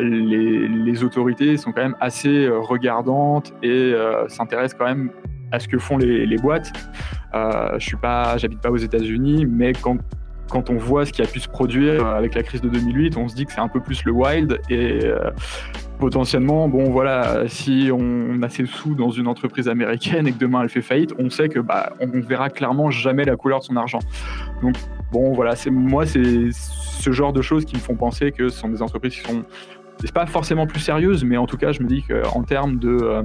les, 0.00 0.68
les, 0.68 1.04
autorités 1.04 1.56
sont 1.56 1.72
quand 1.72 1.82
même 1.82 1.96
assez 2.00 2.48
regardantes 2.48 3.52
et 3.62 3.94
s'intéressent 4.28 4.78
quand 4.78 4.86
même 4.86 5.10
à 5.52 5.60
ce 5.60 5.68
que 5.68 5.78
font 5.78 5.96
les, 5.98 6.36
boîtes. 6.36 6.72
Euh, 7.34 7.78
je 7.78 7.84
suis 7.84 7.96
pas, 7.96 8.36
j'habite 8.38 8.60
pas 8.60 8.70
aux 8.70 8.76
États-Unis, 8.76 9.46
mais 9.46 9.72
quand 9.72 9.98
quand 10.50 10.68
on 10.68 10.76
voit 10.76 11.06
ce 11.06 11.12
qui 11.12 11.22
a 11.22 11.26
pu 11.26 11.40
se 11.40 11.48
produire 11.48 12.04
avec 12.06 12.34
la 12.34 12.42
crise 12.42 12.60
de 12.60 12.68
2008, 12.68 13.16
on 13.16 13.28
se 13.28 13.34
dit 13.34 13.46
que 13.46 13.52
c'est 13.52 13.60
un 13.60 13.68
peu 13.68 13.80
plus 13.80 14.04
le 14.04 14.12
wild 14.12 14.60
et 14.68 15.04
euh, 15.04 15.30
potentiellement, 15.98 16.68
bon 16.68 16.90
voilà, 16.90 17.44
si 17.46 17.90
on 17.92 18.42
a 18.42 18.48
ses 18.48 18.66
sous 18.66 18.94
dans 18.94 19.10
une 19.10 19.28
entreprise 19.28 19.68
américaine 19.68 20.26
et 20.26 20.32
que 20.32 20.38
demain 20.38 20.62
elle 20.62 20.68
fait 20.68 20.82
faillite, 20.82 21.14
on 21.18 21.30
sait 21.30 21.48
que 21.48 21.60
bah 21.60 21.92
on 22.00 22.20
verra 22.20 22.50
clairement 22.50 22.90
jamais 22.90 23.24
la 23.24 23.36
couleur 23.36 23.60
de 23.60 23.64
son 23.64 23.76
argent. 23.76 24.00
Donc 24.62 24.74
bon 25.12 25.32
voilà, 25.32 25.56
c'est 25.56 25.70
moi 25.70 26.04
c'est 26.04 26.50
ce 26.52 27.12
genre 27.12 27.32
de 27.32 27.42
choses 27.42 27.64
qui 27.64 27.76
me 27.76 27.80
font 27.80 27.94
penser 27.94 28.32
que 28.32 28.48
ce 28.48 28.58
sont 28.58 28.68
des 28.68 28.82
entreprises 28.82 29.14
qui 29.14 29.20
sont 29.20 29.44
c'est 30.00 30.12
pas 30.12 30.26
forcément 30.26 30.66
plus 30.66 30.80
sérieuses, 30.80 31.24
mais 31.24 31.36
en 31.36 31.46
tout 31.46 31.58
cas 31.58 31.72
je 31.72 31.82
me 31.82 31.86
dis 31.86 32.02
qu'en 32.02 32.42
termes 32.42 32.78
de 32.78 32.98
euh, 33.02 33.22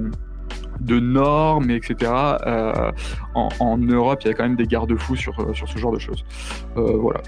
de 0.80 1.00
normes, 1.00 1.70
etc. 1.70 2.12
Euh, 2.46 2.90
en, 3.34 3.78
Europe, 3.78 4.20
il 4.24 4.28
y 4.28 4.30
a 4.30 4.34
quand 4.34 4.44
même 4.44 4.56
des 4.56 4.66
garde-fous 4.66 5.16
sur, 5.16 5.38
euh, 5.40 5.52
sur 5.52 5.68
ce 5.68 5.78
genre 5.78 5.92
de 5.92 5.98
choses. 5.98 6.24
Euh, 6.76 6.96
voilà. 6.96 7.20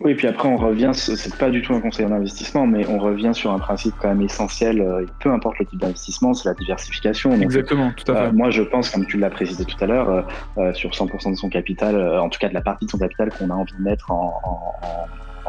Oui, 0.00 0.14
puis 0.14 0.28
après, 0.28 0.48
on 0.48 0.56
revient, 0.56 0.90
c'est 0.92 1.36
pas 1.36 1.50
du 1.50 1.60
tout 1.60 1.74
un 1.74 1.80
conseil 1.80 2.06
d'investissement, 2.06 2.66
mais 2.68 2.86
on 2.88 2.98
revient 2.98 3.32
sur 3.32 3.52
un 3.52 3.58
principe 3.58 3.94
quand 4.00 4.08
même 4.08 4.22
essentiel, 4.22 5.06
peu 5.20 5.32
importe 5.32 5.58
le 5.58 5.66
type 5.66 5.80
d'investissement, 5.80 6.34
c'est 6.34 6.48
la 6.48 6.54
diversification. 6.54 7.32
Exactement, 7.32 7.92
tout 7.96 8.12
à 8.12 8.26
fait. 8.26 8.32
moi, 8.32 8.50
je 8.50 8.62
pense, 8.62 8.90
comme 8.90 9.06
tu 9.06 9.18
l'as 9.18 9.30
précisé 9.30 9.64
tout 9.64 9.76
à 9.80 9.86
l'heure, 9.86 10.28
sur 10.74 10.90
100% 10.90 11.32
de 11.32 11.36
son 11.36 11.48
capital, 11.48 12.00
en 12.18 12.28
tout 12.28 12.38
cas 12.38 12.48
de 12.48 12.54
la 12.54 12.60
partie 12.60 12.86
de 12.86 12.90
son 12.92 12.98
capital 12.98 13.30
qu'on 13.36 13.50
a 13.50 13.54
envie 13.54 13.72
de 13.76 13.82
mettre 13.82 14.12
en 14.12 14.40
en 14.44 14.72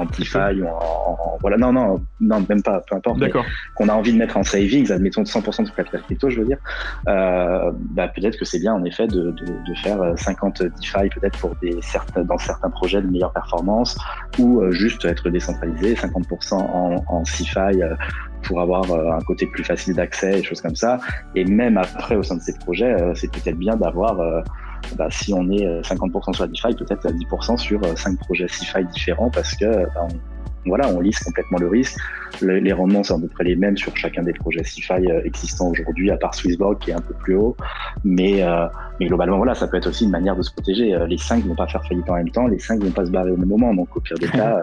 DeFi 0.06 0.62
ou 0.62 0.68
en, 0.68 1.38
voilà. 1.42 1.58
Non 1.58 1.72
non 1.72 2.02
non 2.20 2.46
même 2.50 2.62
pas 2.62 2.82
peu 2.88 2.96
importe 2.96 3.20
qu'on 3.76 3.90
a 3.90 3.94
envie 3.94 4.14
de 4.14 4.18
mettre 4.18 4.38
en 4.38 4.44
savings 4.44 4.92
admettons 4.92 5.22
de 5.22 5.28
100% 5.28 5.62
de 5.62 5.68
son 5.68 5.74
capital 5.74 6.02
crypto 6.04 6.30
je 6.30 6.40
veux 6.40 6.46
dire 6.46 6.58
euh, 7.08 7.72
bah, 7.92 8.08
peut-être 8.08 8.38
que 8.38 8.46
c'est 8.46 8.60
bien 8.60 8.74
en 8.74 8.84
effet 8.84 9.08
de, 9.08 9.32
de, 9.32 9.74
faire 9.84 10.00
50 10.18 10.64
DeFi 10.64 11.10
peut-être 11.10 11.38
pour 11.40 11.56
des 11.62 11.78
certains 11.82 12.24
dans 12.24 12.38
certains 12.38 12.70
projets 12.70 13.02
de 13.02 13.08
meilleure 13.08 13.34
performance 13.34 13.98
ou 14.38 14.62
euh, 14.62 14.72
juste 14.72 15.06
être 15.06 15.30
décentralisé 15.30 15.94
50% 15.94 16.54
en, 16.56 17.04
en 17.08 17.26
CeFi 17.26 17.82
euh, 17.82 17.96
pour 18.44 18.62
avoir 18.62 18.84
un 18.92 19.20
côté 19.22 19.48
plus 19.48 19.64
facile 19.66 19.96
d'accès 19.96 20.40
et 20.40 20.44
choses 20.44 20.62
comme 20.62 20.76
ça. 20.76 20.98
Et 21.36 21.44
même 21.44 21.78
après 21.78 22.16
au 22.16 22.24
sein 22.24 22.36
de 22.36 22.42
ces 22.42 22.58
projets 22.58 22.96
c'est 23.16 23.30
peut-être 23.32 23.58
bien 23.58 23.76
d'avoir 23.76 24.44
bah, 24.98 25.08
si 25.10 25.34
on 25.34 25.50
est 25.52 25.66
50% 25.82 26.34
sur 26.34 26.44
la 26.44 26.48
DeFi, 26.48 26.76
peut-être 26.76 27.06
à 27.06 27.12
10% 27.12 27.58
sur 27.58 27.82
5 27.98 28.20
projets 28.20 28.48
CeFi 28.48 28.86
différents 28.94 29.30
parce 29.30 29.56
que 29.56 29.66
bah, 29.66 30.08
on, 30.10 30.18
voilà, 30.66 30.88
on 30.90 31.00
lisse 31.00 31.20
complètement 31.20 31.58
le 31.58 31.68
risque. 31.68 31.98
les 32.42 32.74
rendements 32.74 33.04
sont 33.04 33.18
à 33.18 33.22
peu 33.22 33.28
près 33.28 33.44
les 33.44 33.56
mêmes 33.56 33.78
sur 33.78 33.96
chacun 33.96 34.24
des 34.24 34.34
projets 34.34 34.64
CeFi 34.64 35.10
euh, 35.10 35.22
existants 35.24 35.70
aujourd'hui, 35.70 36.12
à 36.12 36.18
part 36.18 36.36
Swissborg 36.36 36.80
qui 36.80 36.92
est 36.92 36.94
un 36.94 37.02
peu 37.02 37.14
plus 37.14 37.36
haut. 37.36 37.56
Mais, 38.04 38.44
euh, 38.44 38.68
mais 39.00 39.08
globalement, 39.08 39.38
voilà, 39.38 39.56
ça 39.56 39.68
peut 39.68 39.78
être 39.78 39.88
aussi 39.88 40.06
une 40.06 40.12
manière 40.12 40.36
de 40.36 40.42
se 40.42 40.52
protéger. 40.52 40.94
Euh, 40.94 41.08
les 41.08 41.18
cinq 41.18 41.44
ne 41.44 41.50
vont 41.50 41.56
pas 41.56 41.68
faire 41.68 41.84
faillite 41.86 42.10
en 42.10 42.16
même 42.16 42.30
temps, 42.30 42.48
les 42.48 42.60
cinq 42.60 42.80
ne 42.80 42.86
vont 42.86 42.92
pas 42.92 43.06
se 43.06 43.12
barrer 43.12 43.32
au 43.32 43.38
même 43.38 43.50
moment. 43.50 43.74
Donc 43.74 43.96
au 43.96 44.00
pire 44.00 44.18
des 44.18 44.28
cas, 44.30 44.62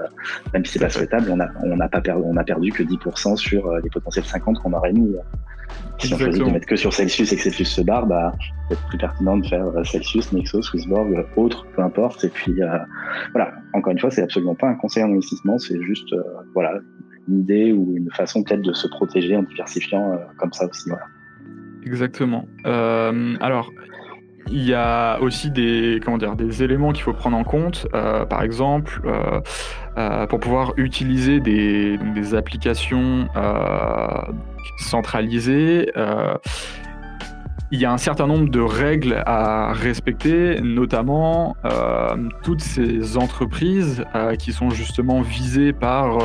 même 0.53 0.65
si 0.65 0.75
c'est 0.75 0.79
pas 0.79 0.91
souhaitable, 0.91 1.31
on 1.31 1.37
n'a 1.37 1.51
on 1.65 1.81
a 1.81 1.89
pas 1.89 2.01
perdu, 2.01 2.23
on 2.25 2.37
a 2.37 2.45
perdu 2.45 2.71
que 2.73 2.83
10% 2.83 3.37
sur 3.37 3.75
les 3.79 3.91
potentiels 3.91 4.25
50 4.25 4.61
qu'on 4.61 4.73
aurait 4.73 4.93
mis. 4.93 5.15
Si 5.99 6.13
on 6.13 6.19
choisit 6.19 6.45
de 6.45 6.51
mettre 6.51 6.67
que 6.67 6.77
sur 6.77 6.93
Celsius 6.93 7.33
et 7.33 7.37
que 7.37 7.43
Celsius 7.43 7.71
se 7.71 7.81
barre, 7.81 8.07
bah, 8.07 8.35
c'est 8.71 8.79
plus 8.89 8.99
pertinent 8.99 9.39
de 9.39 9.47
faire 9.47 9.65
Celsius, 9.85 10.33
Nexo, 10.33 10.61
Swissborg, 10.61 11.27
autre, 11.37 11.67
peu 11.75 11.83
importe. 11.83 12.25
Et 12.25 12.29
puis, 12.29 12.61
voilà, 13.33 13.53
encore 13.77 13.93
une 13.93 13.99
fois, 13.99 14.11
c'est 14.11 14.23
absolument 14.23 14.55
pas 14.55 14.69
un 14.69 14.75
conseil 14.75 15.05
en 15.05 15.13
investissement, 15.13 15.59
c'est 15.59 15.81
juste 15.83 16.13
euh, 16.13 16.23
voilà, 16.55 16.73
une 17.29 17.41
idée 17.41 17.73
ou 17.73 17.97
une 17.97 18.11
façon 18.11 18.43
peut-être 18.43 18.63
de 18.63 18.73
se 18.73 18.89
protéger 18.89 19.37
en 19.37 19.43
diversifiant 19.43 20.13
euh, 20.13 20.17
comme 20.39 20.53
ça 20.53 20.67
aussi. 20.67 20.89
Voilà. 20.89 21.05
Exactement. 21.85 22.47
Euh, 22.67 23.37
alors, 23.41 23.71
il 24.49 24.65
y 24.65 24.75
a 24.75 25.19
aussi 25.21 25.51
des, 25.51 26.01
comment 26.05 26.19
dire, 26.19 26.37
des 26.37 26.63
éléments 26.63 26.93
qu'il 26.93 27.03
faut 27.03 27.13
prendre 27.13 27.37
en 27.37 27.45
compte. 27.45 27.89
par 27.93 28.43
exemple, 28.43 29.01
pour 30.29 30.39
pouvoir 30.39 30.73
utiliser 30.77 31.41
des, 31.41 31.99
des 32.15 32.35
applications 32.35 33.29
centralisées, 34.79 35.91
il 37.73 37.81
y 37.81 37.85
a 37.85 37.93
un 37.93 37.99
certain 37.99 38.27
nombre 38.27 38.49
de 38.49 38.61
règles 38.61 39.23
à 39.27 39.73
respecter, 39.73 40.61
notamment 40.61 41.57
euh, 41.65 42.29
toutes 42.45 42.61
ces 42.61 43.17
entreprises 43.17 44.05
euh, 44.15 44.37
qui 44.37 44.53
sont 44.53 44.71
justement 44.71 45.21
visées 45.21 45.73
par 45.73 46.19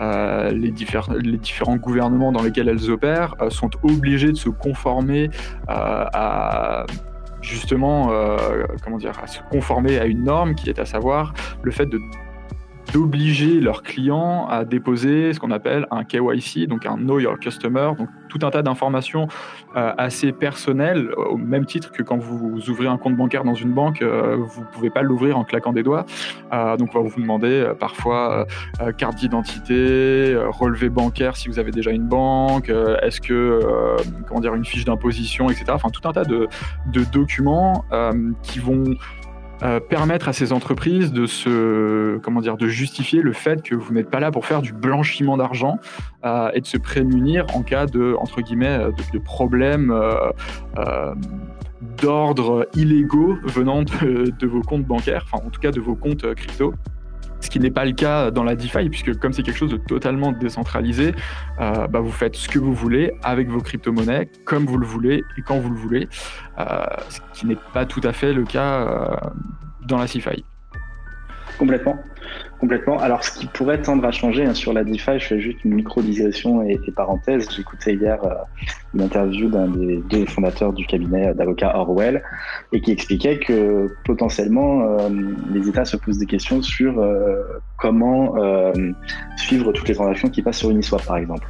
euh, 0.00 0.50
les, 0.50 0.70
les, 0.70 1.38
différents 1.38 1.76
gouvernements 1.76 2.32
dans 2.32 2.42
lesquels 2.42 2.68
elles 2.68 2.90
opèrent 2.90 3.34
sont 3.48 3.70
obligées 3.82 4.32
de 4.32 4.36
se 4.36 4.50
conformer 4.50 5.30
à 5.66 6.84
justement 7.40 8.10
comment 8.82 8.96
dire 8.96 9.12
à 9.22 9.26
se 9.26 9.40
conformer 9.50 9.98
à 9.98 10.06
une 10.06 10.24
norme 10.24 10.54
qui 10.54 10.70
est 10.70 10.78
à 10.78 10.86
savoir 10.86 11.34
le 11.62 11.70
fait 11.70 11.86
de 11.86 11.98
d'obliger 12.94 13.60
leurs 13.60 13.82
clients 13.82 14.46
à 14.46 14.64
déposer 14.64 15.32
ce 15.32 15.40
qu'on 15.40 15.50
appelle 15.50 15.88
un 15.90 16.04
KYC, 16.04 16.68
donc 16.68 16.86
un 16.86 16.96
Know 16.96 17.18
Your 17.18 17.40
Customer, 17.40 17.90
donc 17.98 18.08
tout 18.28 18.38
un 18.46 18.50
tas 18.50 18.62
d'informations 18.62 19.26
euh, 19.76 19.92
assez 19.98 20.30
personnelles, 20.30 21.10
au 21.16 21.36
même 21.36 21.66
titre 21.66 21.90
que 21.90 22.04
quand 22.04 22.18
vous 22.18 22.70
ouvrez 22.70 22.86
un 22.86 22.96
compte 22.96 23.16
bancaire 23.16 23.42
dans 23.42 23.54
une 23.54 23.72
banque, 23.72 24.00
euh, 24.00 24.36
vous 24.38 24.60
ne 24.60 24.66
pouvez 24.66 24.90
pas 24.90 25.02
l'ouvrir 25.02 25.36
en 25.36 25.42
claquant 25.42 25.72
des 25.72 25.82
doigts. 25.82 26.06
Euh, 26.52 26.76
donc 26.76 26.90
on 26.94 27.02
va 27.02 27.08
vous 27.08 27.20
demander 27.20 27.72
parfois 27.80 28.46
carte 28.96 29.16
d'identité, 29.16 30.36
relevé 30.50 30.88
bancaire 30.88 31.36
si 31.36 31.48
vous 31.48 31.58
avez 31.58 31.72
déjà 31.72 31.90
une 31.90 32.06
banque, 32.06 32.70
est-ce 33.02 33.20
que, 33.20 33.58
comment 34.28 34.40
dire, 34.40 34.54
une 34.54 34.64
fiche 34.64 34.84
d'imposition, 34.84 35.50
etc. 35.50 35.66
Enfin 35.70 35.90
tout 35.90 36.06
un 36.08 36.12
tas 36.12 36.24
de, 36.24 36.46
de 36.92 37.04
documents 37.12 37.84
qui 38.42 38.60
vont 38.60 38.84
euh, 39.62 39.80
permettre 39.80 40.28
à 40.28 40.32
ces 40.32 40.52
entreprises 40.52 41.12
de 41.12 41.26
se, 41.26 42.18
comment 42.18 42.40
dire, 42.40 42.56
de 42.56 42.66
justifier 42.66 43.22
le 43.22 43.32
fait 43.32 43.62
que 43.62 43.74
vous 43.74 43.92
n'êtes 43.94 44.10
pas 44.10 44.20
là 44.20 44.30
pour 44.30 44.46
faire 44.46 44.62
du 44.62 44.72
blanchiment 44.72 45.36
d'argent 45.36 45.78
euh, 46.24 46.50
et 46.54 46.60
de 46.60 46.66
se 46.66 46.76
prémunir 46.76 47.46
en 47.54 47.62
cas 47.62 47.86
de, 47.86 48.16
entre 48.18 48.40
guillemets, 48.40 48.78
de, 49.12 49.18
problèmes 49.18 49.90
euh, 49.90 51.14
d'ordre 52.02 52.66
illégaux 52.74 53.38
venant 53.44 53.82
de, 53.82 54.32
de, 54.38 54.46
vos 54.46 54.60
comptes 54.60 54.84
bancaires, 54.84 55.26
enfin 55.30 55.44
en 55.46 55.50
tout 55.50 55.60
cas 55.60 55.70
de 55.70 55.80
vos 55.80 55.94
comptes 55.94 56.34
crypto 56.34 56.74
ce 57.44 57.50
qui 57.50 57.60
n'est 57.60 57.70
pas 57.70 57.84
le 57.84 57.92
cas 57.92 58.30
dans 58.30 58.42
la 58.42 58.56
DeFi, 58.56 58.88
puisque 58.88 59.18
comme 59.18 59.32
c'est 59.32 59.42
quelque 59.42 59.58
chose 59.58 59.70
de 59.70 59.76
totalement 59.76 60.32
décentralisé, 60.32 61.14
euh, 61.60 61.86
bah, 61.88 62.00
vous 62.00 62.10
faites 62.10 62.36
ce 62.36 62.48
que 62.48 62.58
vous 62.58 62.72
voulez 62.72 63.12
avec 63.22 63.48
vos 63.48 63.60
crypto-monnaies, 63.60 64.30
comme 64.44 64.64
vous 64.64 64.78
le 64.78 64.86
voulez 64.86 65.22
et 65.36 65.42
quand 65.42 65.58
vous 65.58 65.70
le 65.70 65.76
voulez, 65.76 66.08
euh, 66.58 66.84
ce 67.10 67.20
qui 67.38 67.46
n'est 67.46 67.58
pas 67.74 67.84
tout 67.84 68.00
à 68.02 68.12
fait 68.12 68.32
le 68.32 68.44
cas 68.44 68.80
euh, 68.80 69.16
dans 69.86 69.98
la 69.98 70.06
CeFi. 70.06 70.42
Complètement. 71.58 71.98
Alors, 73.00 73.24
ce 73.24 73.32
qui 73.32 73.46
pourrait 73.46 73.80
tendre 73.80 74.04
à 74.04 74.10
changer 74.10 74.44
hein, 74.44 74.54
sur 74.54 74.72
la 74.72 74.84
DeFi, 74.84 75.18
je 75.18 75.26
fais 75.26 75.40
juste 75.40 75.64
une 75.64 75.74
micro-digression 75.74 76.62
et, 76.62 76.78
parenthèse. 76.94 77.48
J'écoutais 77.54 77.94
hier 77.94 78.22
euh, 78.24 78.34
une 78.94 79.02
interview 79.02 79.48
d'un 79.48 79.68
des 79.68 80.02
deux 80.08 80.26
fondateurs 80.26 80.72
du 80.72 80.86
cabinet 80.86 81.34
d'avocats 81.34 81.76
Orwell 81.76 82.22
et 82.72 82.80
qui 82.80 82.92
expliquait 82.92 83.38
que 83.38 83.94
potentiellement 84.04 84.82
euh, 84.82 85.08
les 85.52 85.68
États 85.68 85.84
se 85.84 85.96
posent 85.96 86.18
des 86.18 86.26
questions 86.26 86.62
sur 86.62 86.98
euh, 87.00 87.42
comment 87.78 88.34
suivre 89.36 89.72
toutes 89.72 89.88
les 89.88 89.94
transactions 89.94 90.28
qui 90.28 90.42
passent 90.42 90.58
sur 90.58 90.70
Uniswap, 90.70 91.04
par 91.04 91.16
exemple, 91.16 91.46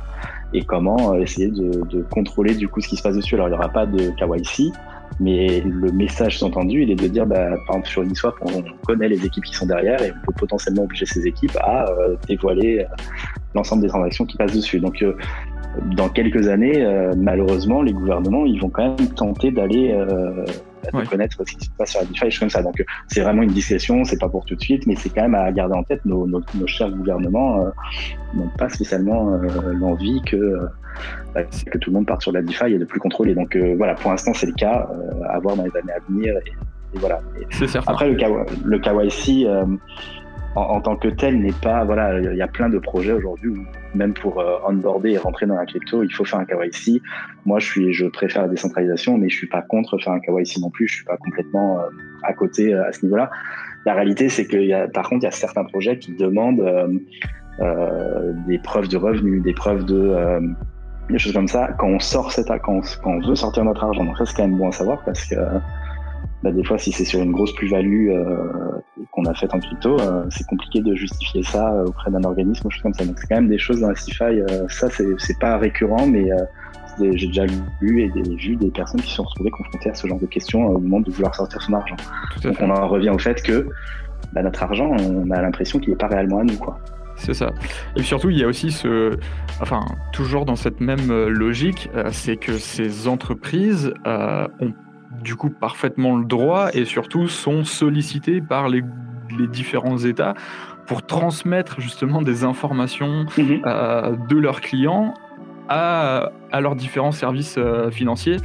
et 0.52 0.64
comment 0.64 1.14
essayer 1.14 1.49
de, 1.49 1.85
de, 1.87 2.02
contrôler 2.02 2.54
du 2.54 2.68
coup 2.68 2.80
ce 2.80 2.88
qui 2.88 2.97
se 2.97 3.02
passe 3.02 3.16
dessus. 3.16 3.35
Alors, 3.35 3.49
il 3.49 3.52
n'y 3.52 3.56
aura 3.56 3.68
pas 3.68 3.87
de 3.87 4.11
KYC, 4.11 4.73
mais 5.21 5.61
le 5.61 5.92
message 5.92 6.42
entendu, 6.42 6.83
il 6.83 6.90
est 6.90 6.97
de 6.97 7.06
dire, 7.06 7.26
bah, 7.26 7.50
par 7.66 7.76
exemple, 7.76 7.88
sur 7.88 8.02
Uniswap, 8.02 8.35
on 8.42 8.62
connaît 8.87 9.09
les 9.09 9.25
équipes 9.25 9.44
qui 9.44 9.54
sont 9.54 9.66
derrière 9.66 10.02
et 10.02 10.11
on 10.11 10.26
peut 10.26 10.33
potentiellement 10.38 10.85
obliger 10.85 11.06
ces 11.06 11.26
équipes 11.26 11.56
à 11.61 11.87
euh, 11.88 12.16
dévoiler 12.26 12.80
euh, 12.80 12.85
l'ensemble 13.54 13.83
des 13.83 13.88
transactions 13.88 14.25
qui 14.25 14.37
passent 14.37 14.54
dessus. 14.54 14.80
Donc, 14.80 15.02
euh, 15.02 15.16
dans 15.97 16.09
quelques 16.09 16.47
années, 16.47 16.87
malheureusement, 17.16 17.83
les 17.83 17.92
gouvernements, 17.92 18.47
ils 18.47 18.61
vont 18.61 18.68
quand 18.68 18.97
même 18.97 19.09
tenter 19.09 19.50
d'aller 19.50 19.92
de 20.93 21.09
connaître 21.09 21.43
ce 21.47 21.55
qui 21.55 21.64
se 21.64 21.71
passe 21.71 21.91
sur 21.91 22.00
la 22.00 22.07
DeFi, 22.07 22.38
comme 22.38 22.50
ça. 22.50 22.62
Donc, 22.62 22.85
c'est 23.09 23.21
vraiment 23.21 23.43
une 23.43 23.53
discussion, 23.53 24.05
c'est 24.05 24.19
pas 24.19 24.29
pour 24.29 24.45
tout 24.45 24.55
de 24.55 24.61
suite, 24.61 24.87
mais 24.87 24.97
c'est 24.97 25.11
quand 25.11 25.23
même 25.23 25.35
à 25.35 25.50
garder 25.53 25.75
en 25.75 25.83
tête. 25.83 26.05
Nos, 26.05 26.26
nos, 26.26 26.43
nos 26.55 26.67
chers 26.67 26.91
gouvernements 26.91 27.67
n'ont 28.35 28.50
pas 28.59 28.69
spécialement 28.69 29.38
l'envie 29.73 30.21
que 30.23 30.69
bah, 31.35 31.43
que 31.43 31.79
tout 31.79 31.91
le 31.91 31.95
monde 31.95 32.07
parte 32.07 32.23
sur 32.23 32.33
la 32.33 32.43
DeFi 32.43 32.75
et 32.75 32.79
de 32.79 32.85
plus 32.85 33.00
contrôler. 33.00 33.35
Donc 33.35 33.57
euh, 33.57 33.75
voilà, 33.76 33.95
pour 33.95 34.11
l'instant 34.11 34.33
c'est 34.35 34.47
le 34.47 34.53
cas, 34.53 34.88
euh, 34.93 35.29
à 35.29 35.41
voir 35.41 35.57
dans 35.57 35.64
les 35.64 35.76
années 35.76 35.93
à 35.93 36.00
venir. 36.09 36.35
Et, 36.47 36.53
voilà. 36.97 37.21
après 37.88 38.09
le, 38.09 38.17
le 38.64 38.79
KYC 38.79 39.47
euh, 39.47 39.67
en, 40.55 40.81
tant 40.81 40.95
que 40.95 41.09
tel 41.09 41.41
n'est 41.41 41.50
pas 41.50 41.83
voilà, 41.83 42.21
il 42.21 42.37
y 42.37 42.43
a 42.43 42.47
plein 42.47 42.69
de 42.69 42.79
projets 42.79 43.11
aujourd'hui 43.11 43.50
où 43.50 43.67
même 43.94 44.14
pour 44.14 44.42
onboarder 44.66 45.12
et 45.12 45.18
rentrer 45.18 45.46
dans 45.46 45.56
la 45.56 45.66
crypto, 45.66 46.02
il 46.02 46.12
faut 46.12 46.24
faire 46.24 46.40
un 46.40 46.44
KYC. 46.44 47.00
Moi, 47.46 47.58
je 47.60 47.66
suis, 47.66 47.92
je 47.92 48.06
préfère 48.06 48.42
la 48.42 48.48
décentralisation, 48.48 49.18
mais 49.18 49.28
je 49.28 49.36
suis 49.36 49.46
pas 49.46 49.62
contre 49.62 49.98
faire 49.98 50.12
un 50.12 50.20
KYC 50.20 50.58
non 50.60 50.70
plus. 50.70 50.88
Je 50.88 50.96
suis 50.96 51.04
pas 51.04 51.16
complètement 51.16 51.80
à 52.22 52.32
côté 52.32 52.74
à 52.74 52.92
ce 52.92 53.04
niveau-là. 53.04 53.30
La 53.86 53.94
réalité, 53.94 54.28
c'est 54.28 54.46
que 54.46 54.56
y 54.56 54.72
a, 54.72 54.88
par 54.88 55.08
contre, 55.08 55.22
il 55.22 55.26
y 55.26 55.28
a 55.28 55.32
certains 55.32 55.64
projets 55.64 55.98
qui 55.98 56.12
demandent 56.14 56.64
des 58.48 58.58
preuves 58.58 58.88
de 58.88 58.96
revenus, 58.96 59.42
des 59.42 59.54
preuves 59.54 59.84
de 59.84 60.54
des 61.10 61.18
choses 61.18 61.34
comme 61.34 61.48
ça, 61.48 61.68
quand 61.78 61.88
on 61.88 62.00
sort 62.00 62.32
cette, 62.32 62.48
quand 62.62 62.80
quand 63.02 63.10
on 63.10 63.20
veut 63.20 63.34
sortir 63.34 63.64
notre 63.64 63.84
argent. 63.84 64.04
Donc 64.04 64.16
ça, 64.16 64.24
c'est 64.24 64.36
quand 64.36 64.48
même 64.48 64.56
bon 64.56 64.68
à 64.68 64.72
savoir 64.72 65.02
parce 65.04 65.24
que 65.26 65.34
bah, 66.44 66.52
des 66.52 66.62
fois, 66.62 66.76
si 66.76 66.92
c'est 66.92 67.06
sur 67.06 67.22
une 67.22 67.32
grosse 67.32 67.54
plus-value 67.54 68.10
euh, 68.10 68.52
qu'on 69.12 69.24
a 69.24 69.32
faite 69.32 69.54
en 69.54 69.60
crypto, 69.60 69.98
euh, 69.98 70.26
c'est 70.28 70.46
compliqué 70.46 70.82
de 70.82 70.94
justifier 70.94 71.42
ça 71.42 71.72
euh, 71.72 71.86
auprès 71.86 72.10
d'un 72.10 72.22
organisme 72.22 72.66
ou 72.66 72.70
choses 72.70 72.82
comme 72.82 72.92
ça. 72.92 73.06
Donc 73.06 73.18
c'est 73.18 73.26
quand 73.28 73.36
même 73.36 73.48
des 73.48 73.56
choses 73.56 73.80
dans 73.80 73.88
la. 73.88 73.94
Euh, 74.26 74.68
ça, 74.68 74.90
c'est 74.90 75.38
pas 75.38 75.56
récurrent, 75.56 76.06
mais 76.06 76.28
j'ai 77.00 77.28
déjà 77.28 77.46
lu 77.80 78.02
et 78.02 78.10
des, 78.10 78.36
vu 78.36 78.56
des 78.56 78.70
personnes 78.70 79.00
qui 79.00 79.08
se 79.08 79.16
sont 79.16 79.22
retrouvées 79.22 79.52
confrontées 79.52 79.88
à 79.88 79.94
ce 79.94 80.06
genre 80.06 80.20
de 80.20 80.26
questions 80.26 80.66
au 80.66 80.78
moment 80.78 81.00
de 81.00 81.10
vouloir 81.10 81.34
sortir 81.34 81.62
son 81.62 81.72
argent. 81.72 81.96
Donc 82.42 82.56
on 82.60 82.68
en 82.68 82.88
revient 82.88 83.08
au 83.08 83.18
fait 83.18 83.40
que 83.40 83.66
bah, 84.34 84.42
notre 84.42 84.62
argent, 84.62 84.90
on 84.90 85.30
a 85.30 85.40
l'impression 85.40 85.78
qu'il 85.78 85.90
n'est 85.92 85.96
pas 85.96 86.08
réellement 86.08 86.40
à 86.40 86.44
nous, 86.44 86.58
quoi. 86.58 86.78
C'est 87.16 87.32
ça. 87.32 87.52
Et 87.96 88.02
surtout, 88.02 88.28
il 88.28 88.38
y 88.38 88.44
a 88.44 88.48
aussi 88.48 88.70
ce. 88.70 89.16
Enfin, 89.62 89.80
toujours 90.12 90.44
dans 90.44 90.56
cette 90.56 90.82
même 90.82 91.10
logique, 91.26 91.88
c'est 92.10 92.36
que 92.36 92.58
ces 92.58 93.08
entreprises 93.08 93.94
euh, 94.06 94.46
ont 94.60 94.74
du 95.25 95.35
coup 95.35 95.50
parfaitement 95.50 96.16
le 96.16 96.25
droit 96.25 96.69
et 96.73 96.85
surtout 96.85 97.26
sont 97.28 97.64
sollicitées 97.64 98.40
par 98.40 98.69
les, 98.69 98.83
différents 99.50 99.99
États 99.99 100.35
pour 100.87 101.04
transmettre 101.04 101.81
justement 101.81 102.23
des 102.23 102.45
informations 102.45 103.25
mhm. 103.37 103.62
de 104.28 104.37
leurs 104.37 104.61
clients 104.61 105.14
à, 105.69 106.31
à, 106.52 106.61
leurs 106.61 106.76
différents 106.76 107.11
services 107.11 107.59
financiers, 107.90 108.37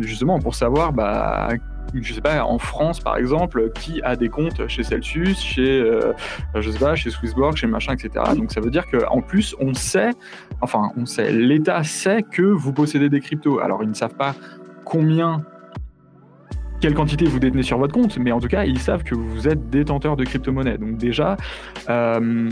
justement 0.00 0.40
pour 0.40 0.56
savoir 0.56 0.92
bah, 0.92 1.50
je 1.94 2.12
sais 2.12 2.20
pas, 2.20 2.44
en 2.44 2.58
France 2.58 3.00
par 3.00 3.16
exemple, 3.16 3.70
qui 3.74 4.02
a 4.02 4.16
des 4.16 4.28
comptes 4.28 4.66
chez 4.68 4.82
Celsius, 4.82 5.40
chez, 5.40 5.80
euh, 5.80 6.12
je 6.54 6.70
sais 6.70 6.78
pas, 6.78 6.94
chez 6.94 7.10
Swissborg, 7.10 7.56
chez 7.56 7.66
machin, 7.66 7.94
etc. 7.94 8.24
Donc 8.36 8.52
ça 8.52 8.60
veut 8.60 8.70
dire 8.70 8.84
qu'en 8.90 9.20
plus, 9.20 9.54
on 9.60 9.74
sait, 9.74 10.10
enfin, 10.60 10.90
on 10.96 11.06
sait, 11.06 11.32
l'État 11.32 11.82
sait 11.84 12.22
que 12.22 12.42
vous 12.42 12.72
possédez 12.72 13.08
des 13.08 13.20
cryptos. 13.20 13.60
Alors 13.60 13.82
ils 13.82 13.88
ne 13.88 13.94
savent 13.94 14.16
pas 14.16 14.34
combien 14.88 15.44
quelle 16.80 16.94
quantité 16.94 17.24
vous 17.24 17.40
détenez 17.40 17.64
sur 17.64 17.76
votre 17.76 17.92
compte, 17.92 18.18
mais 18.18 18.30
en 18.30 18.38
tout 18.38 18.46
cas, 18.46 18.64
ils 18.64 18.78
savent 18.78 19.02
que 19.02 19.16
vous 19.16 19.48
êtes 19.48 19.68
détenteur 19.68 20.14
de 20.14 20.22
crypto-monnaie. 20.24 20.78
Donc 20.78 20.96
déjà, 20.96 21.36
euh, 21.90 22.48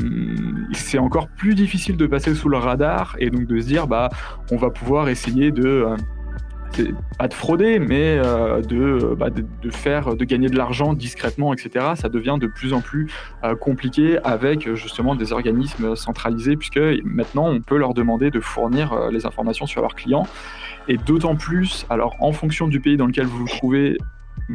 c'est 0.73 0.99
encore 0.99 1.29
plus 1.29 1.55
difficile 1.55 1.97
de 1.97 2.09
passer 2.09 2.35
sous 2.35 2.49
le 2.49 2.57
radar 2.57 3.15
et 3.21 3.31
donc 3.31 3.47
de 3.47 3.61
se 3.61 3.67
dire, 3.67 3.87
bah, 3.87 4.09
on 4.51 4.57
va 4.57 4.71
pouvoir 4.71 5.09
essayer 5.09 5.53
de... 5.53 5.65
Euh, 5.65 5.97
pas 7.19 7.29
de 7.29 7.35
frauder, 7.35 7.79
mais 7.79 8.19
euh, 8.19 9.15
bah, 9.17 9.31
de, 9.31 9.71
faire, 9.71 10.17
de 10.17 10.25
gagner 10.25 10.49
de 10.49 10.57
l'argent 10.57 10.93
discrètement, 10.93 11.53
etc. 11.53 11.93
Ça 11.95 12.09
devient 12.09 12.37
de 12.41 12.47
plus 12.47 12.73
en 12.73 12.81
plus 12.81 13.11
euh, 13.45 13.55
compliqué 13.55 14.19
avec 14.25 14.73
justement 14.75 15.15
des 15.15 15.33
organismes 15.33 15.97
centralisés, 15.97 16.57
puisque 16.57 16.81
maintenant 17.05 17.49
on 17.49 17.61
peut 17.61 17.77
leur 17.77 17.95
demander 17.95 18.31
de 18.31 18.41
fournir 18.41 18.93
euh, 18.93 19.11
les 19.11 19.27
informations 19.27 19.67
sur 19.67 19.81
leurs 19.81 19.95
clients. 19.95 20.27
Et 20.89 20.97
d'autant 20.97 21.37
plus, 21.37 21.87
alors 21.91 22.15
en 22.21 22.33
fonction 22.33 22.69
du 22.69 22.81
pays 22.81 22.97
dans 22.97 23.07
lequel 23.07 23.27
vous 23.27 23.39
vous 23.39 23.49
trouvez, 23.49 23.99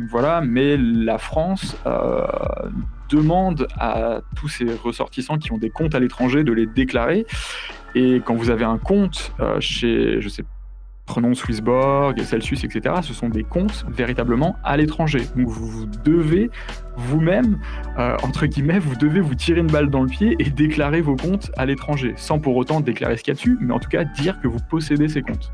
voilà, 0.10 0.40
mais 0.40 0.78
la 0.78 1.18
France 1.18 1.76
demande 3.10 3.68
à 3.78 4.22
tous 4.38 4.48
ces 4.48 4.66
ressortissants 4.82 5.38
qui 5.38 5.52
ont 5.52 5.58
des 5.58 5.70
comptes 5.70 5.96
à 5.96 6.00
l'étranger 6.00 6.46
de 6.46 6.54
les 6.54 6.66
déclarer. 6.66 7.26
Et 7.94 8.22
quand 8.24 8.36
vous 8.36 8.50
avez 8.50 8.64
un 8.64 8.78
compte 8.78 9.34
chez, 9.60 10.22
je 10.22 10.30
sais 10.30 10.44
pas, 10.44 10.61
prenons 11.06 11.34
Swissborg, 11.34 12.20
Celsius, 12.22 12.64
etc., 12.64 12.96
ce 13.02 13.14
sont 13.14 13.30
des 13.30 13.44
comptes 13.44 13.86
véritablement 13.90 14.56
à 14.64 14.78
l'étranger. 14.78 15.22
Donc 15.36 15.48
vous, 15.48 15.86
devez 16.04 16.50
vous-même, 16.96 17.60
euh, 18.00 18.16
entre 18.24 18.46
guillemets, 18.46 18.80
vous 18.80 18.96
devez 18.96 19.20
vous 19.20 19.36
tirer 19.36 19.62
une 19.62 19.68
balle 19.68 19.90
dans 19.90 20.02
le 20.02 20.10
pied 20.10 20.36
et 20.40 20.50
déclarer 20.50 21.02
vos 21.02 21.16
comptes 21.16 21.52
à 21.58 21.66
l'étranger, 21.66 22.14
sans 22.18 22.40
pour 22.40 22.56
autant 22.56 22.80
déclarer 22.82 23.18
ce 23.18 23.24
qu'il 23.24 23.32
y 23.32 23.36
a 23.36 23.36
dessus, 23.36 23.58
mais 23.62 23.74
en 23.74 23.80
tout 23.80 23.90
cas 23.90 24.04
dire 24.04 24.40
que 24.42 24.48
vous 24.48 24.60
possédez 24.70 25.08
ces 25.08 25.22
comptes. 25.22 25.52